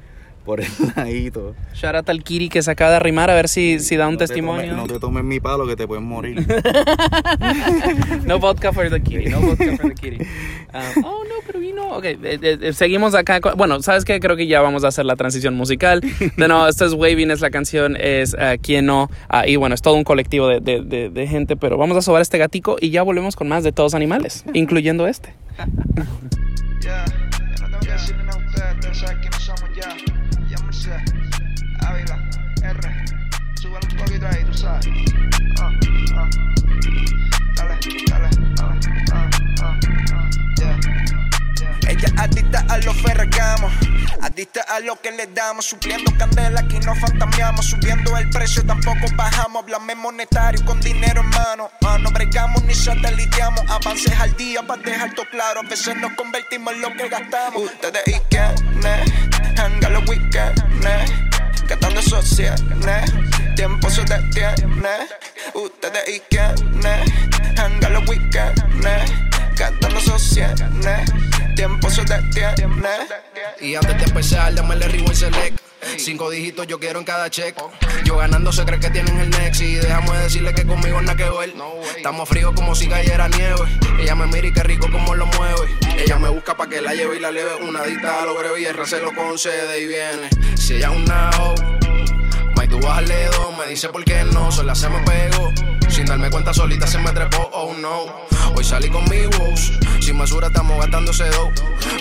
[0.49, 1.53] por el ladito.
[1.75, 4.13] Shout out al Kiri que se acaba de arrimar a ver si, si da un
[4.13, 4.71] No te testimonio.
[4.71, 6.43] tomes- no te tomes mi palo que te puedes morir.
[8.25, 10.17] No vodka for the kitty, no vodka for the kitty.
[10.73, 11.87] Um, oh, no, pero vino.
[11.95, 13.41] Ok, eh, eh, eh, seguimos acá.
[13.41, 14.19] con- Bueno, ¿sabes qué?
[14.19, 16.01] Creo que ya vamos a hacer la transición musical.
[16.01, 19.09] De no, esto es Waving, es la canción, es uh, Quién no.
[19.29, 22.01] Ah, y bueno, es todo un colectivo de, de- de- de gente, pero vamos a
[22.01, 25.33] sobar este gatico y ya volvemos con más de todos animales, incluyendo este.
[26.81, 27.05] Ya,
[34.19, 34.87] Poquito ahí, tú sabes.
[35.59, 35.71] Ah,
[36.15, 36.29] ah.
[37.55, 38.29] Dale, dale.
[38.59, 38.75] Ah,
[39.13, 39.29] ah,
[39.61, 39.79] ah.
[40.57, 40.79] Yeah.
[41.87, 43.71] Ella adicta a los ferragamos,
[44.21, 49.07] adicta a lo que le damos, supliendo candela, aquí no fantameamos, subiendo el precio, tampoco
[49.15, 54.61] bajamos, hablame monetario con dinero en mano, ah, no bregamos ni sateliteamos, avances al día
[54.63, 57.63] para dejar todo claro, a veces nos convertimos en lo que gastamos.
[57.63, 60.61] Ustedes y quiénes, hanga los weekends,
[61.67, 63.28] gastando sociales,
[63.59, 64.89] tiempo se detiene.
[65.53, 67.11] Ustedes y quiénes,
[67.57, 68.63] hanga los weekends,
[69.57, 71.11] gastando sociales,
[71.57, 72.89] tiempo se detiene.
[73.59, 75.59] Y antes de empezar, dame el rewind select.
[75.97, 77.53] Cinco dígitos yo quiero en cada check.
[78.05, 79.59] Yo ganando se cree que tienen el next.
[79.59, 81.53] Y déjame decirle que conmigo nada que ver.
[81.97, 83.59] Estamos fríos como si cayera nieve.
[83.99, 85.67] Ella me mira y qué rico como lo mueve.
[85.97, 87.55] Ella me busca pa' que la lleve y la leve.
[87.55, 90.29] Una dita a lo breve y el se lo concede y viene.
[90.55, 91.55] Si ella es una hoe,
[92.59, 95.51] May tú bajarle dos, me dice por qué no, sola se me pegó.
[95.89, 98.05] Sin darme cuenta solita se me trepó, oh no.
[98.55, 101.51] Hoy salí con mi wows, sin mesura estamos gastando ese dough.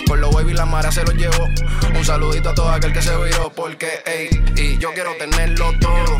[0.05, 1.45] Por los baby la mara se los llevó.
[1.95, 6.19] Un saludito a todo aquel que se viró, porque ey, y yo quiero tenerlo todo.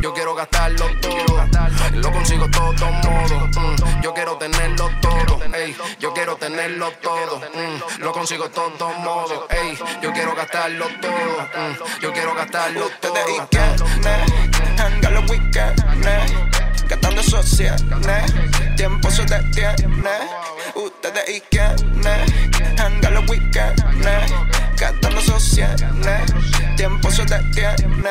[0.00, 1.48] Yo quiero gastarlo todo.
[1.94, 3.46] Lo consigo todo, todo modo.
[3.48, 4.02] mm.
[4.02, 5.76] Yo quiero tenerlo todo, ey.
[5.98, 7.38] Yo quiero tenerlo todo.
[7.40, 8.00] mm.
[8.00, 9.78] Lo consigo todo, todo modo, ey.
[10.00, 11.12] Yo quiero gastarlo todo.
[11.12, 12.00] mm.
[12.00, 13.14] Yo quiero gastarlo todo
[14.80, 16.32] janga los weekendes,
[16.88, 18.32] gastando sociales,
[18.76, 20.16] tiempo se detiene,
[20.74, 22.32] ustedes y quiénes,
[22.78, 24.32] janga los weekendes,
[24.78, 26.32] gastando sociales,
[26.76, 28.10] tiempo se detiene.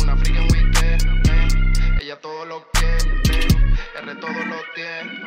[0.00, 3.48] Una freaking weekend, ella todo lo quiere,
[4.02, 5.21] R todo lo tiene.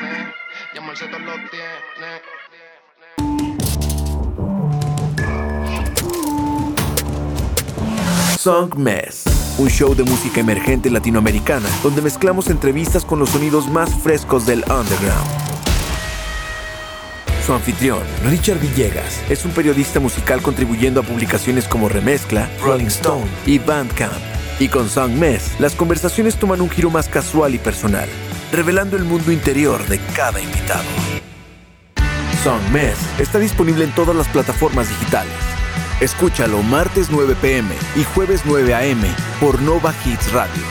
[8.38, 9.23] Song Mess,
[9.57, 14.59] un show de música emergente latinoamericana donde mezclamos entrevistas con los sonidos más frescos del
[14.69, 15.45] underground.
[17.43, 23.27] Su anfitrión, Richard Villegas, es un periodista musical contribuyendo a publicaciones como Remezcla, Rolling Stone
[23.47, 24.13] y Bandcamp.
[24.59, 28.07] Y con Song Mess, las conversaciones toman un giro más casual y personal,
[28.56, 30.86] revelando el mundo interior de cada invitado.
[32.41, 35.34] Song Mess está disponible en todas las plataformas digitales.
[35.99, 39.01] Escúchalo martes 9 pm y jueves 9 am
[39.41, 40.64] por Nova Hits Radio.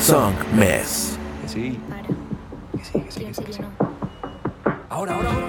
[0.00, 1.16] Song Mess.
[1.46, 1.80] Sí.
[4.90, 5.43] Ahora, ahora, ahora.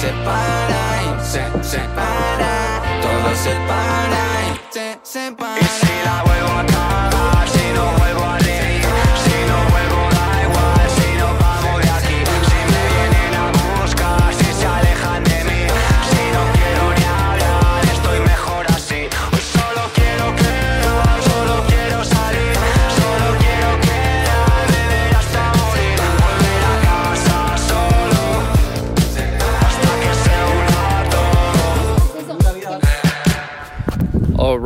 [0.00, 2.82] Se para y se separa.
[3.02, 5.97] Todo se para y se separa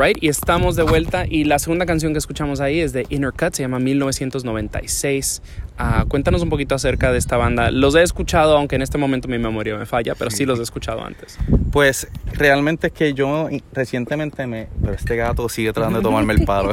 [0.02, 1.26] Alright, y estamos de vuelta.
[1.28, 5.40] Y la segunda canción que escuchamos ahí es de Inner Cut, se llama 1996.
[5.78, 7.70] Ah, cuéntanos un poquito acerca de esta banda.
[7.70, 10.62] Los he escuchado, aunque en este momento mi memoria me falla, pero sí los he
[10.64, 11.38] escuchado antes.
[11.70, 14.66] Pues realmente es que yo recientemente me.
[14.80, 16.72] Pero este gato sigue tratando de tomarme el palo.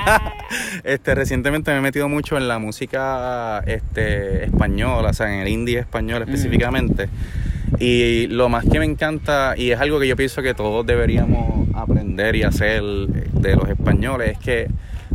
[0.82, 5.48] este, recientemente me he metido mucho en la música este, española, o sea, en el
[5.48, 7.08] indie español específicamente.
[7.78, 11.68] Y lo más que me encanta, y es algo que yo pienso que todos deberíamos
[11.74, 14.68] aprender y hacer de los españoles, es que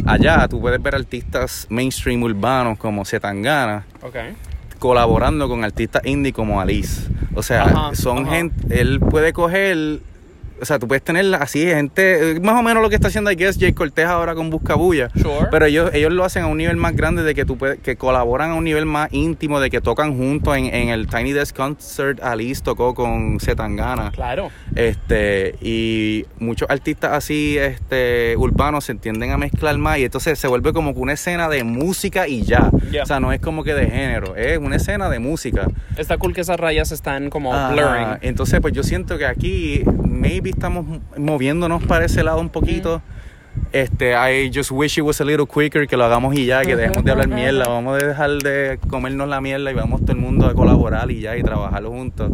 [0.06, 4.16] allá tú puedes ver artistas mainstream urbanos como Zetangana Ok.
[4.80, 7.10] colaborando con artistas indie como Alice.
[7.34, 8.36] O sea, Ajá, son ajá.
[8.36, 10.00] gente, él puede coger,
[10.62, 13.36] o sea, tú puedes tener así gente, más o menos lo que está haciendo, I
[13.36, 15.10] guess, Jay Cortez ahora con Buscabulla.
[15.16, 15.48] Sure.
[15.52, 17.96] Pero ellos, ellos lo hacen a un nivel más grande de que tú puedes, que
[17.96, 21.56] colaboran a un nivel más íntimo, de que tocan juntos en, en el Tiny Desk
[21.56, 22.22] Concert.
[22.24, 24.12] Alice tocó con Zetangana.
[24.12, 24.50] Claro.
[24.76, 30.48] Este, y muchos artistas así, este, urbanos se entienden a mezclar más y entonces se
[30.48, 32.70] vuelve como que una escena de música y ya.
[32.92, 33.04] Yeah.
[33.04, 35.68] O sea, no es como que de género, es una escena de música.
[35.98, 37.72] Está cool que esas rayas están como Ajá.
[37.72, 38.18] blurring.
[38.22, 40.86] Entonces, pues yo siento que aquí maybe estamos
[41.18, 43.02] moviéndonos para ese lado un poquito.
[43.72, 46.76] Este, I just wish it was a little quicker, que lo hagamos y ya, que
[46.76, 47.66] dejemos de hablar mierda.
[47.68, 51.22] Vamos a dejar de comernos la mierda y vamos todo el mundo a colaborar y
[51.22, 52.34] ya, y trabajarlo juntos.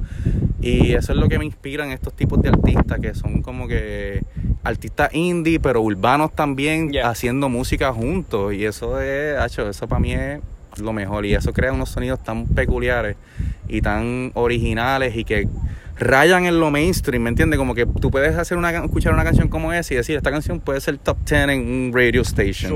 [0.61, 4.23] Y eso es lo que me inspiran estos tipos de artistas, que son como que
[4.63, 7.09] artistas indie, pero urbanos también, Yeah.
[7.09, 8.53] haciendo música juntos.
[8.53, 10.39] Y eso es, hacho, eso para mí es
[10.79, 11.25] lo mejor.
[11.25, 13.15] Y eso crea unos sonidos tan peculiares
[13.67, 15.47] y tan originales y que
[16.01, 17.57] rayan en lo mainstream, ¿me entiendes?
[17.57, 20.59] Como que tú puedes hacer una, escuchar una canción como esa y decir, esta canción
[20.59, 22.71] puede ser top 10 en un radio station.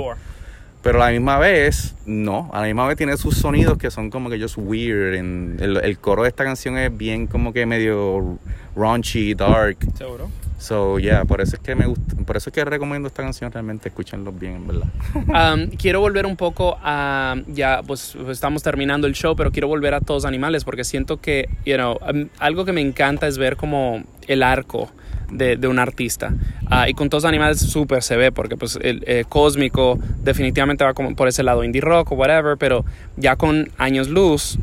[0.82, 2.49] Pero a la misma vez, no.
[2.53, 5.15] A la misma vez tiene sus sonidos que son como que just weird.
[5.15, 8.38] En- el, el coro de esta canción es bien como que medio
[8.76, 9.78] raunchy, dark.
[9.97, 10.30] Seguro.
[10.58, 13.51] So, yeah, por eso es que me gusta, por eso es que recomiendo esta canción
[13.51, 14.88] realmente, escúchenlo bien, en verdad.
[15.36, 19.93] Um, quiero volver un poco a ya pues estamos terminando el show pero quiero volver
[19.93, 23.58] a todos animales porque siento que you know, um, algo que me encanta es ver
[23.58, 24.89] como el arco
[25.32, 26.34] de, de un artista
[26.68, 30.93] Ah, y con todos animales súper se ve porque pues el eh, cósmico definitivamente va
[30.93, 32.86] como por ese lado indie rock o whatever pero
[33.18, 34.58] ya con años luz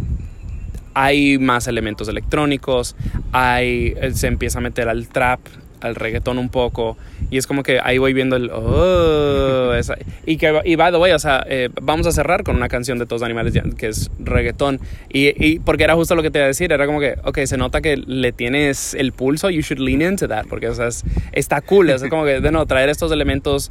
[0.95, 2.97] hay más elementos electrónicos,
[3.33, 5.41] hay, eh, se empieza a meter al trap,
[5.83, 6.97] al reggaetón un poco,
[7.31, 8.51] y es como que ahí voy viendo el...
[8.53, 12.57] Oh, esa- y que, y by the way, o sea, eh, vamos a cerrar con
[12.57, 14.81] una canción de Todos Animales que es reggaetón,
[15.11, 17.39] y, y porque era justo lo que te iba a decir, era como que, ok,
[17.45, 20.87] se nota que le tienes el pulso, you should lean into that, porque o sea,
[20.89, 23.71] es- está cool, es como que, de no, traer estos elementos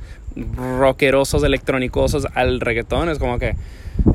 [0.57, 3.55] rockerosos, electrónicosos al reggaetón, es como que...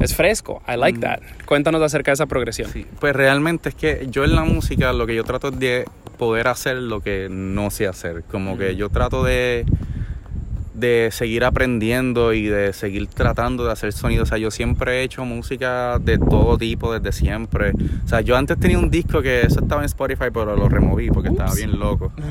[0.01, 1.21] Es fresco, I like that.
[1.45, 2.71] Cuéntanos acerca de esa progresión.
[2.73, 5.85] Sí, pues realmente es que yo en la música lo que yo trato es de
[6.17, 8.25] poder hacer lo que no sé hacer.
[8.25, 9.67] Como que yo trato de,
[10.75, 14.29] de seguir aprendiendo y de seguir tratando de hacer sonidos.
[14.29, 17.73] O sea, yo siempre he hecho música de todo tipo desde siempre.
[18.05, 21.11] O sea, yo antes tenía un disco que eso estaba en Spotify, pero lo removí
[21.11, 22.12] porque estaba bien loco.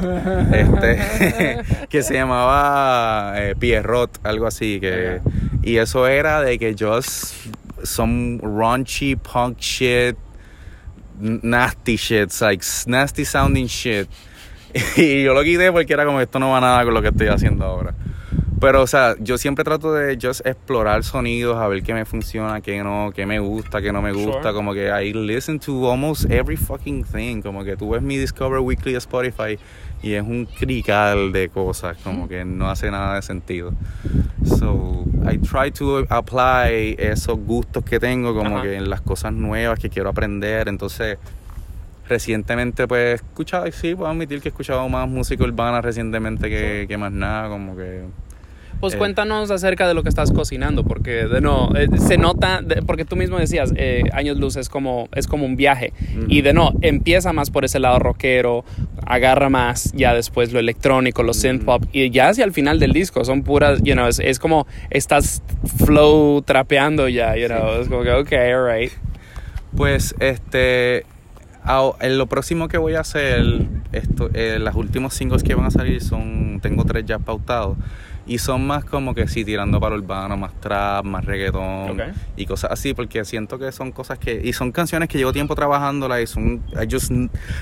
[0.51, 4.79] Este, que se llamaba eh, Pierrot, algo así.
[4.79, 5.21] Que,
[5.63, 7.33] y eso era de que just
[7.83, 10.15] some raunchy punk shit
[11.19, 14.07] nasty shit, like nasty sounding shit.
[14.97, 17.27] Y yo lo quité porque era como esto no va nada con lo que estoy
[17.27, 17.93] haciendo ahora.
[18.59, 22.61] Pero, o sea, yo siempre trato de just explorar sonidos, a ver qué me funciona,
[22.61, 24.41] qué no, qué me gusta, qué no me gusta.
[24.41, 24.53] Sure.
[24.53, 27.41] Como que I listen to almost every fucking thing.
[27.41, 29.59] Como que tú ves mi Discover Weekly de Spotify
[30.01, 33.73] y es un crical de cosas, como que no hace nada de sentido.
[34.45, 39.79] So, I try to apply esos gustos que tengo como que en las cosas nuevas
[39.79, 40.67] que quiero aprender.
[40.67, 41.17] Entonces,
[42.07, 46.49] recientemente pues he escuchado, y sí, puedo admitir que he escuchado más música urbana recientemente
[46.49, 48.03] que, que más nada, como que...
[48.85, 48.97] Pues Eh.
[48.99, 53.03] cuéntanos acerca de lo que estás cocinando, porque de no, eh, se nota, de- porque
[53.03, 55.91] tú mismo decías, eh, Años Luz es como, es como un viaje,
[56.27, 58.63] y de no, empieza más por ese lado rockero,
[59.03, 62.93] agarra más, ya después lo electrónico, lo synth pop, y ya hacia el final del
[62.93, 65.41] disco son puras, you know, es, es como estás
[65.83, 68.91] flow trapeando ya, you know, es como que, ok, alright.
[69.75, 71.05] Pues este,
[72.01, 73.43] en lo próximo que voy a hacer,
[73.93, 77.77] esto, eh, los últimos singles que van a salir son, tengo tres ya pautados.
[78.27, 82.01] Y son más como que sí, tirando para urbano, más trap, más reggaetón Ok.
[82.37, 84.41] y cosas así, porque siento que son cosas que...
[84.43, 86.63] Y son canciones que llevo tiempo trabajándolas y son...
[86.73, 87.11] I just,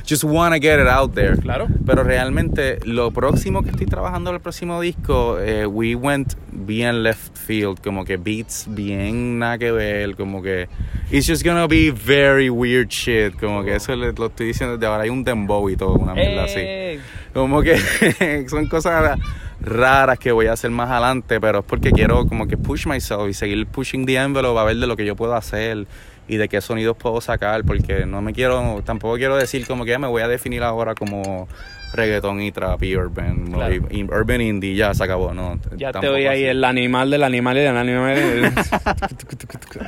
[0.08, 1.36] just wanna get it out there.
[1.38, 1.68] Claro.
[1.86, 7.04] Pero realmente lo próximo que estoy trabajando en el próximo disco, eh, we went bien
[7.04, 10.70] left field, como que beats bien nada que ver, como que
[11.12, 14.88] it's just gonna be very weird shit, como que eso le- lo estoy diciendo desde
[14.88, 16.56] ahora, hay un dembow y todo, una mierda así.
[16.60, 17.00] Eh,
[17.34, 17.78] Como que
[18.48, 19.20] son cosas
[19.64, 23.30] raras que voy a hacer más adelante, pero es porque quiero como que push myself
[23.30, 25.88] y seguir pushing the envelope a ver de lo que yo puedo hacer
[26.28, 29.98] y de qué sonidos puedo sacar, porque no me quiero, tampoco quiero decir como que
[29.98, 31.48] me voy a definir ahora como
[31.94, 33.52] reggaeton y trap y urban.
[33.52, 33.74] Claro.
[33.90, 35.60] y, y urban indie, ya se acabó, ¿no?
[35.78, 38.54] ya te oí ahí el animal del animal y del animal.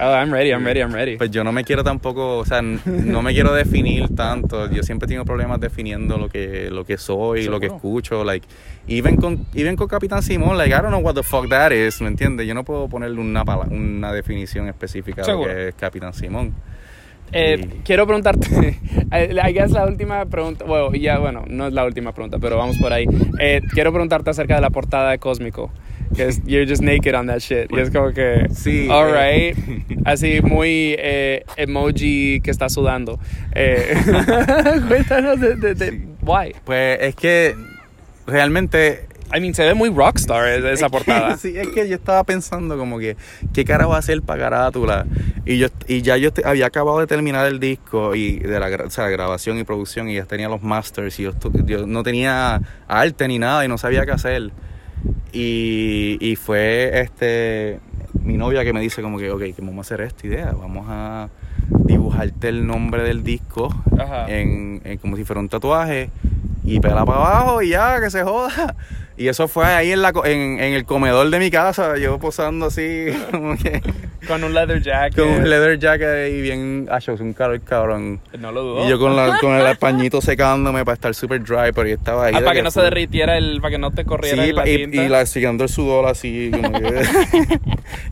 [0.01, 1.17] oh, I'm ready, I'm ready, I'm ready.
[1.17, 4.69] Pues yo no me quiero tampoco, o sea, no me quiero definir tanto.
[4.71, 7.75] Yo siempre tengo problemas definiendo lo que, lo que soy, lo que Seguro.
[7.77, 8.23] escucho.
[8.23, 8.47] Like,
[8.87, 12.01] even con, even con Capitán Simón, like, I don't know what the fuck that is,
[12.01, 12.47] ¿me entiendes?
[12.47, 15.49] Yo no puedo ponerle una, pala- una definición específica a lo Seguro.
[15.53, 16.53] que es Capitán Simón.
[17.31, 18.79] Eh, Y- quiero preguntarte,
[19.11, 22.57] eh, I guess la última pregunta, bueno, ya, bueno, no es la última pregunta, pero
[22.57, 23.05] vamos por ahí.
[23.39, 25.71] Eh, quiero preguntarte acerca de la portada de Cósmico,
[26.15, 27.71] que es You're Just Naked on That Shit.
[27.71, 29.85] Y es como que, Sí, alright, eh.
[30.05, 33.19] así muy eh, emoji que está sudando.
[33.53, 33.95] Eh,
[34.87, 36.53] cuéntanos de, de, de- why.
[36.63, 37.55] Pues es que
[38.27, 41.37] realmente I mean, se ve muy rockstar eh, esa Es que- portada.
[41.39, 43.17] sí, es que yo estaba pensando como que,
[43.53, 45.05] ¿qué cara va a hacer para carátula?
[45.45, 48.67] Y yo y ya yo te- había acabado de terminar el disco y de la,
[48.85, 51.31] o sea, grabación y producción y ya tenía los masters y yo,
[51.65, 54.51] yo no tenía arte ni nada y no sabía qué hacer.
[55.33, 57.79] Y, y fue este
[58.23, 60.85] mi novia que me dice como que, ok, que vamos a hacer esta idea, vamos
[60.89, 61.29] a
[61.67, 63.69] dibujarte el nombre del disco
[64.27, 66.09] en, en como si fuera un tatuaje
[66.63, 68.75] y pela para abajo y ya, que se joda.
[69.17, 72.65] Y eso fue ahí en, la, en, en el comedor de mi casa, yo posando
[72.65, 73.81] así, como que
[74.27, 75.15] Con un leather jacket.
[75.15, 78.19] con un leather jacket y bien, ah, un calor cabrón.
[78.37, 78.85] No lo dudo.
[78.85, 82.25] Y yo con, la, con el pañito secándome para estar super dry, pero yo estaba
[82.25, 82.33] ahí.
[82.35, 84.69] Ah, para que no se derritiera el, para que no te corriera Sí, la pa-
[84.69, 85.03] y, tinta.
[85.03, 87.59] y la, siguiendo el sudor así, como que-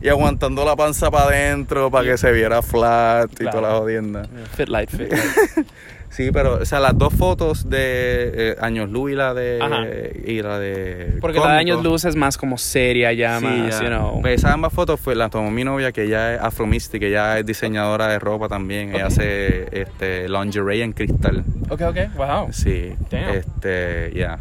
[0.00, 4.26] y aguantando la panza para adentro para que se viera flat y toda la jodienda.
[4.56, 5.66] Fit light, fit light.
[6.14, 9.58] Sí, pero, o sea, las dos fotos de eh, Años Luz y la de.
[9.60, 9.84] Ajá.
[10.24, 11.18] Y la de.
[11.20, 13.82] Porque la de años luz es más como seria ya, Sí, más, ya.
[13.82, 14.20] you know.
[14.20, 17.40] Pues esas ambas fotos fue, las tomó mi novia, que ella es afromística, que ella
[17.40, 18.94] es diseñadora de ropa también.
[18.94, 21.42] Ella hace este, lingerie en cristal.
[21.68, 22.52] Ok, ok, wow.
[22.52, 22.94] Sí.
[23.10, 23.30] Damn.
[23.30, 24.38] Este, ya.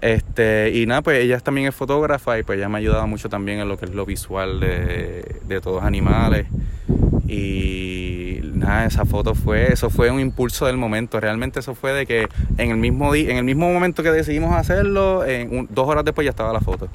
[0.00, 3.28] Este, y nada, pues ella también es fotógrafa y pues ella me ha ayudado mucho
[3.28, 6.46] también en lo que es lo visual de, de todos los animales.
[7.28, 8.09] Y
[8.70, 11.18] nada, esa foto fue, eso fue un impulso del momento.
[11.20, 14.54] Realmente eso fue de que en el mismo día, en el mismo momento que decidimos
[14.54, 16.88] hacerlo, en un- dos horas después ya estaba la foto.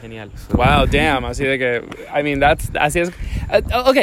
[0.00, 0.30] Genial.
[0.52, 1.24] Wow, damn.
[1.24, 1.82] Así de que,
[2.18, 3.08] I mean, that's, así es.
[3.08, 3.96] Uh, ok,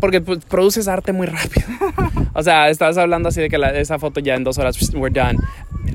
[0.00, 1.66] porque produces arte muy rápido.
[2.34, 5.12] o sea, estás hablando así de que la- esa foto ya en dos horas, we're
[5.12, 5.38] done.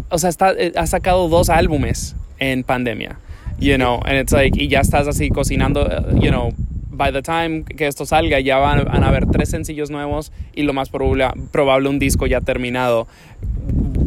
[0.10, 3.18] O sea, está, eh, has sacado dos álbumes en pandemia,
[3.60, 6.54] you know, and it's like, y ya estás así cocinando, uh, you know,
[6.98, 10.64] by the time que esto salga ya van, van a haber tres sencillos nuevos y
[10.64, 13.08] lo más probable, probable un disco ya terminado.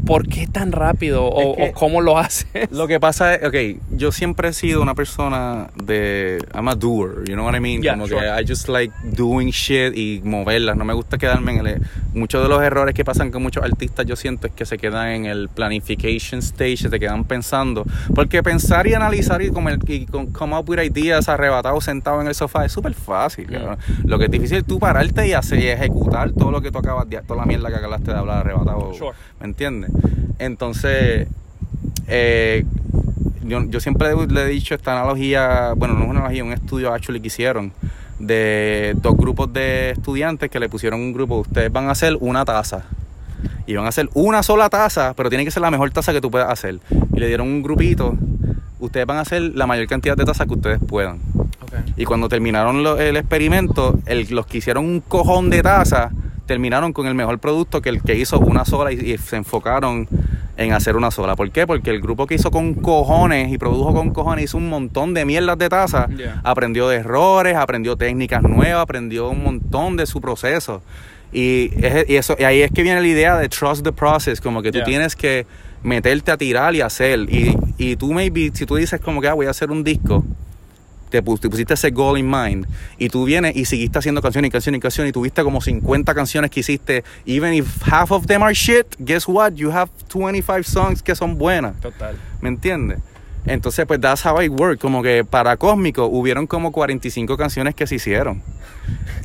[0.07, 1.25] ¿Por qué tan rápido?
[1.27, 2.47] O, Es que- o cómo lo haces?
[2.73, 7.25] Lo que pasa es, ok, yo siempre he sido una persona de, I'm a doer,
[7.29, 7.81] you know what I mean?
[7.83, 8.21] Yeah, Como sure.
[8.21, 11.83] que I just like doing shit y moverlas, no me gusta quedarme en el...
[12.13, 15.09] Muchos de los errores que pasan con muchos artistas yo siento es que se quedan
[15.11, 20.07] en el planification stage, se quedan pensando, porque pensar y analizar y, como el, y
[20.07, 23.79] come up with ideas arrebatado sentado en el sofá es súper fácil, cabrón.
[24.05, 26.79] Lo que es difícil es tú pararte y hacer y ejecutar todo lo que tú
[26.79, 29.13] acabas de, toda la mierda que acabaste de hablar arrebatado, Sure.
[29.41, 29.91] ¿Me entiendes?
[30.39, 31.29] Entonces,
[32.09, 32.65] eh,
[33.45, 36.93] yo, yo siempre le he dicho esta analogía, bueno, no es una analogía, un estudio
[36.93, 37.73] actually que hicieron
[38.19, 42.45] de dos grupos de estudiantes que le pusieron un grupo, ustedes van a hacer una
[42.45, 42.85] taza.
[43.67, 46.21] Y van a hacer una sola taza, pero tiene que ser la mejor taza que
[46.21, 46.81] tú puedas hacer.
[47.15, 48.17] Y le dieron un grupito,
[48.79, 51.19] ustedes van a hacer la mayor cantidad de tazas que ustedes puedan.
[51.97, 56.11] Y cuando terminaron lo- el experimento, el- los que hicieron un cojón de taza
[56.51, 60.09] terminaron con el mejor producto que el que hizo una sola y, y se enfocaron
[60.57, 61.37] en hacer una sola.
[61.37, 61.65] ¿Por qué?
[61.65, 65.25] Porque el grupo que hizo con cojones y produjo con cojones hizo un montón de
[65.25, 66.41] mierdas de taza, Yeah.
[66.43, 70.83] aprendió de errores, aprendió técnicas nuevas, aprendió un montón de su proceso.
[71.33, 74.41] Y, es- y eso, y ahí es que viene la idea de trust the process,
[74.41, 74.85] como que tú Yeah.
[74.87, 75.47] tienes que
[75.85, 77.21] meterte a tirar y hacer.
[77.33, 80.25] Y, y tú maybe, si tú dices como que ah, voy a hacer un disco,
[81.11, 82.67] te, pus- te pusiste ese goal in mind
[82.99, 86.15] y tú vienes y seguiste haciendo canciones y canciones y canciones y tuviste como 50
[86.15, 89.53] canciones que hiciste, even if half of them are shit, guess what?
[89.55, 91.79] You have 25 songs que son buenas.
[91.81, 92.17] Total.
[92.41, 92.99] ¿Me entiendes?
[93.47, 94.81] Entonces, pues that's how it works.
[94.81, 98.43] Como que para Cósmico hubieron como 45 canciones que se hicieron.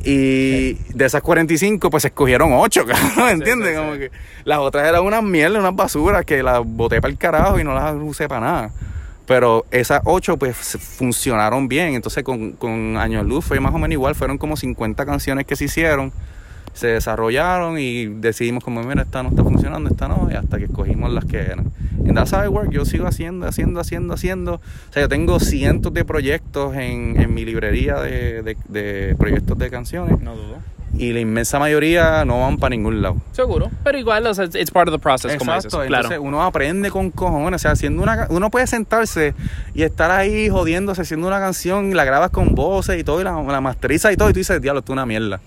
[0.04, 2.84] Y de esas 45, pues se escogieron 8,
[3.16, 3.68] ¿me entiendes?
[3.68, 3.78] sí, sí.
[3.78, 4.10] como que
[4.44, 7.74] las otras eran unas mierdas, unas basuras que las boté para el carajo y no
[7.74, 8.70] las usé para nada.
[9.26, 11.94] Pero esas 8, pues funcionaron bien.
[11.94, 14.14] Entonces, con, con Años Luz fue más o menos igual.
[14.14, 16.12] Fueron como 50 canciones que se hicieron
[16.72, 20.64] se desarrollaron y decidimos como, mira, esta no está funcionando, esta no, y hasta que
[20.66, 21.72] escogimos las que eran.
[22.04, 24.54] En That's How It Works, yo sigo haciendo, haciendo, haciendo, haciendo.
[24.56, 29.56] O sea, yo tengo cientos de proyectos en, en mi librería de, de- de proyectos
[29.56, 30.58] de canciones No dudo.
[30.98, 33.16] Y la inmensa mayoría no van para ningún lado.
[33.32, 33.70] Seguro.
[33.84, 35.66] Pero igual, o sea, it's part of the process, como dices.
[35.66, 36.04] Exacto, Claro.
[36.04, 39.34] entonces uno aprende con cojones, o sea, haciendo una, uno puede sentarse
[39.74, 43.24] y estar ahí jodiéndose, haciendo una canción y la grabas con voces y todo, y
[43.24, 45.40] la, la masterizas y todo, y tú dices, diablo, es una mierda.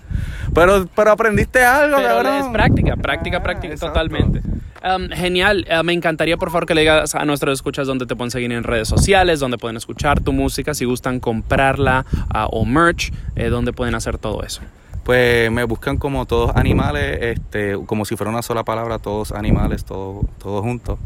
[0.54, 2.34] Pero, pero aprendiste algo, Pero cabrón.
[2.36, 3.92] es práctica, práctica, Ah, práctica, exacto.
[4.00, 4.40] totalmente.
[4.82, 5.66] Um, genial.
[5.70, 8.50] Uh, me encantaría, por favor, que le digas a nuestros escuchas dónde te pueden seguir
[8.50, 13.50] en redes sociales, dónde pueden escuchar tu música, si gustan comprarla uh, o merch, eh,
[13.50, 14.62] dónde pueden hacer todo eso.
[15.04, 19.84] Pues me buscan como todos animales, este, como si fuera una sola palabra, todos animales,
[19.84, 20.98] todos todos juntos.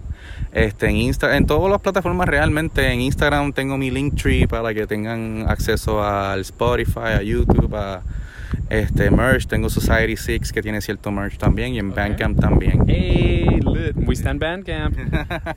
[0.53, 4.87] Este, en Insta, en todas las plataformas realmente, en Instagram tengo mi Linktree para que
[4.87, 8.03] tengan acceso al Spotify, a YouTube, a
[8.71, 12.85] este merch, tengo Society 6 que tiene cierto merch también y en Bandcamp también.
[12.87, 13.97] Hey, lit.
[13.97, 14.97] We stand Bandcamp.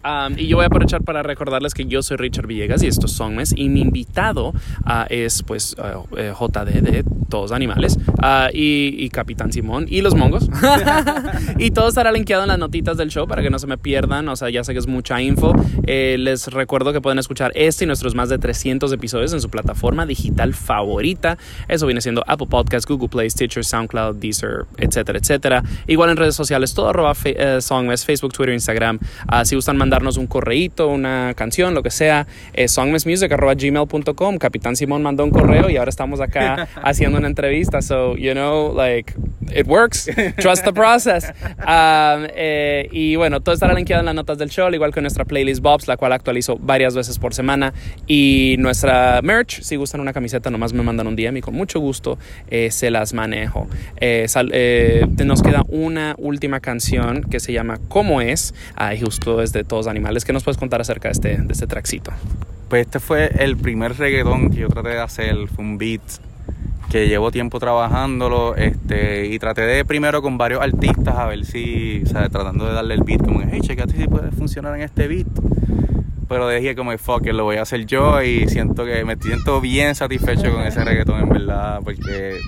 [0.04, 3.08] Um, y yo voy a aprovechar para recordarles que yo soy Richard Villegas y esto
[3.08, 4.54] es Songmes y mi invitado
[4.86, 10.02] ah, es pues ah, eh, JD de Todos Animales ah, y, y Capitán Simón y
[10.02, 10.50] los mongos.
[11.58, 14.30] y todo estará linkeado en las notitas del show para que no se me pierdan.
[14.30, 15.54] O sea, ya sé que es mucha info.
[15.86, 19.50] Eh, les recuerdo que pueden escuchar este y nuestros más de 300 episodios en su
[19.50, 21.38] plataforma digital favorita.
[21.68, 25.64] Eso viene siendo Apple Podcasts, Google Google Play, Stitcher, SoundCloud, Deezer, etcétera, etcétera.
[25.88, 29.00] Igual en redes sociales, todo arroba fe- eh, Songmes, Facebook, Twitter, Instagram.
[29.28, 34.38] Ah, si gustan mandarnos un correíto, una canción, lo que sea, eh, songmesmusic arroba gmail.com.
[34.38, 37.82] Capitán Simón mandó un correo y ahora estamos acá haciendo una entrevista.
[37.82, 39.14] So, you know, like,
[39.54, 40.10] it works.
[40.40, 41.26] Trust the process.
[41.68, 45.02] Um, eh, y bueno, todo estará linkeado en las notas del show, al igual que
[45.02, 47.74] nuestra playlist Bobs, la cual actualizo varias veces por semana.
[48.06, 51.80] Y nuestra merch, si gustan una camiseta, nomás me mandan un DM y con mucho
[51.80, 52.18] gusto
[52.50, 53.68] eh, se las manejo.
[53.98, 58.54] Eh, sal- eh, nos queda una última canción que se llama ¿Cómo es?
[58.78, 60.24] Ah, justo es de Todos Animales.
[60.24, 62.12] ¿Qué nos puedes contar acerca de este, de este trackcito?
[62.70, 66.02] Pues este fue el primer reggaetón que yo traté de hacer, fue un beat
[66.90, 72.04] que llevo tiempo trabajándolo este, y traté de primero con varios artistas a ver si,
[72.06, 75.10] o sea, tratando de darle el beat, como hey, checate si puede funcionar en este
[75.10, 75.28] beat.
[76.28, 79.62] Pero dije como, fuck, it, lo voy a hacer yo y siento que me siento
[79.62, 82.40] bien satisfecho con ese reggaetón, en verdad, porque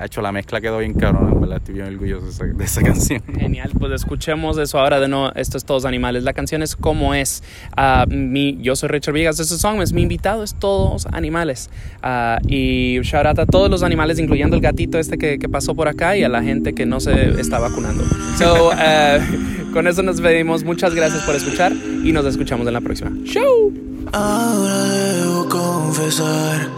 [0.00, 2.64] ha hecho la mezcla quedó bien cabrón, en verdad, estoy bien orgulloso de esa, de
[2.64, 3.22] esa canción.
[3.38, 5.30] Genial, pues escuchemos eso ahora de nuevo.
[5.34, 6.24] Esto es Todos Animales.
[6.24, 7.42] La canción es Cómo es.
[7.76, 9.82] Ah, mi, yo soy Richard Viegas de song.
[9.82, 11.68] Es mi invitado, es Todos Animales.
[12.02, 15.74] Ah, y shout out a todos los animales, incluyendo el gatito este que, que pasó
[15.74, 18.02] por acá y a la gente que no se está vacunando.
[18.38, 19.18] So, ah,
[19.74, 20.64] con eso nos despedimos.
[20.64, 21.72] Muchas gracias por escuchar
[22.02, 23.10] y nos escuchamos en la próxima.
[23.24, 23.72] ¡Show!
[24.12, 26.68] Ahora debo confesar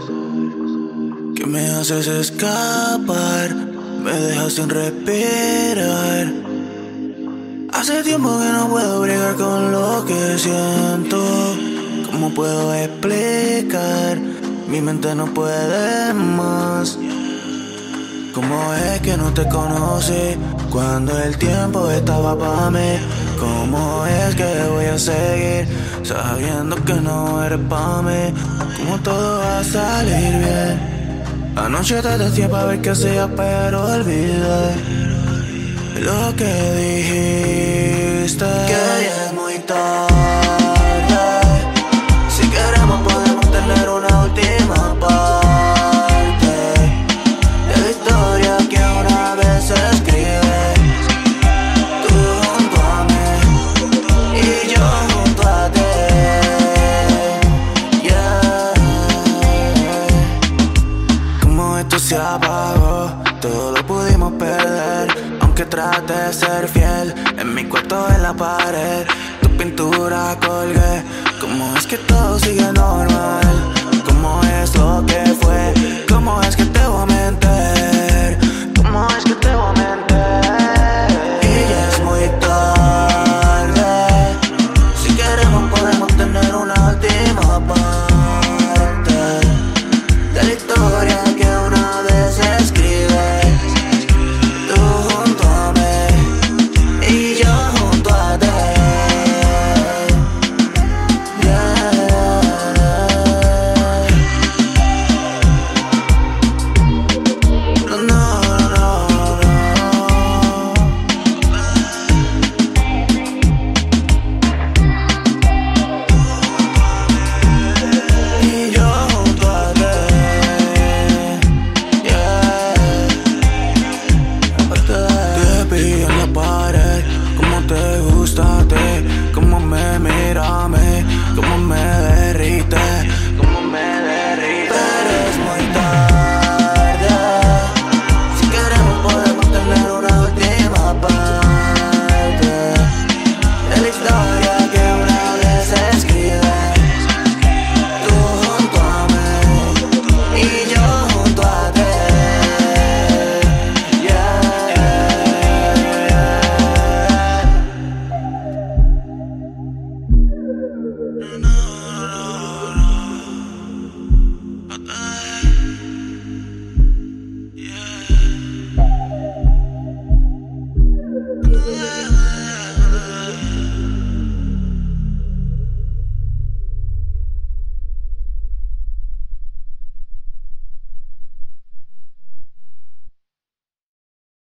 [1.35, 3.55] que me haces escapar,
[4.03, 6.31] me dejas sin respirar.
[7.71, 11.55] Hace tiempo que no puedo bregar con lo que siento.
[12.11, 14.19] ¿Cómo puedo explicar?
[14.67, 16.97] Mi mente no puede más.
[18.33, 20.35] ¿Cómo es que no te conocí
[20.71, 22.97] cuando el tiempo estaba para mí?
[23.39, 25.67] ¿Cómo es que voy a seguir
[26.01, 28.33] sabiendo que no eres para mí?
[28.77, 31.53] ¿Cómo todo va a salir bien?
[31.55, 34.75] Anoche te decía para ver qué hacía, pero olvidé
[36.01, 38.45] lo que dijiste.
[65.73, 69.07] Trate de ser fiel, en mi cuarto en la pared,
[69.41, 71.01] tu pintura colgué.
[71.41, 73.73] ¿Cómo es que todo sigue normal?
[74.05, 75.73] ¿Cómo es lo que fue?
[76.07, 76.82] ¿Cómo es que te?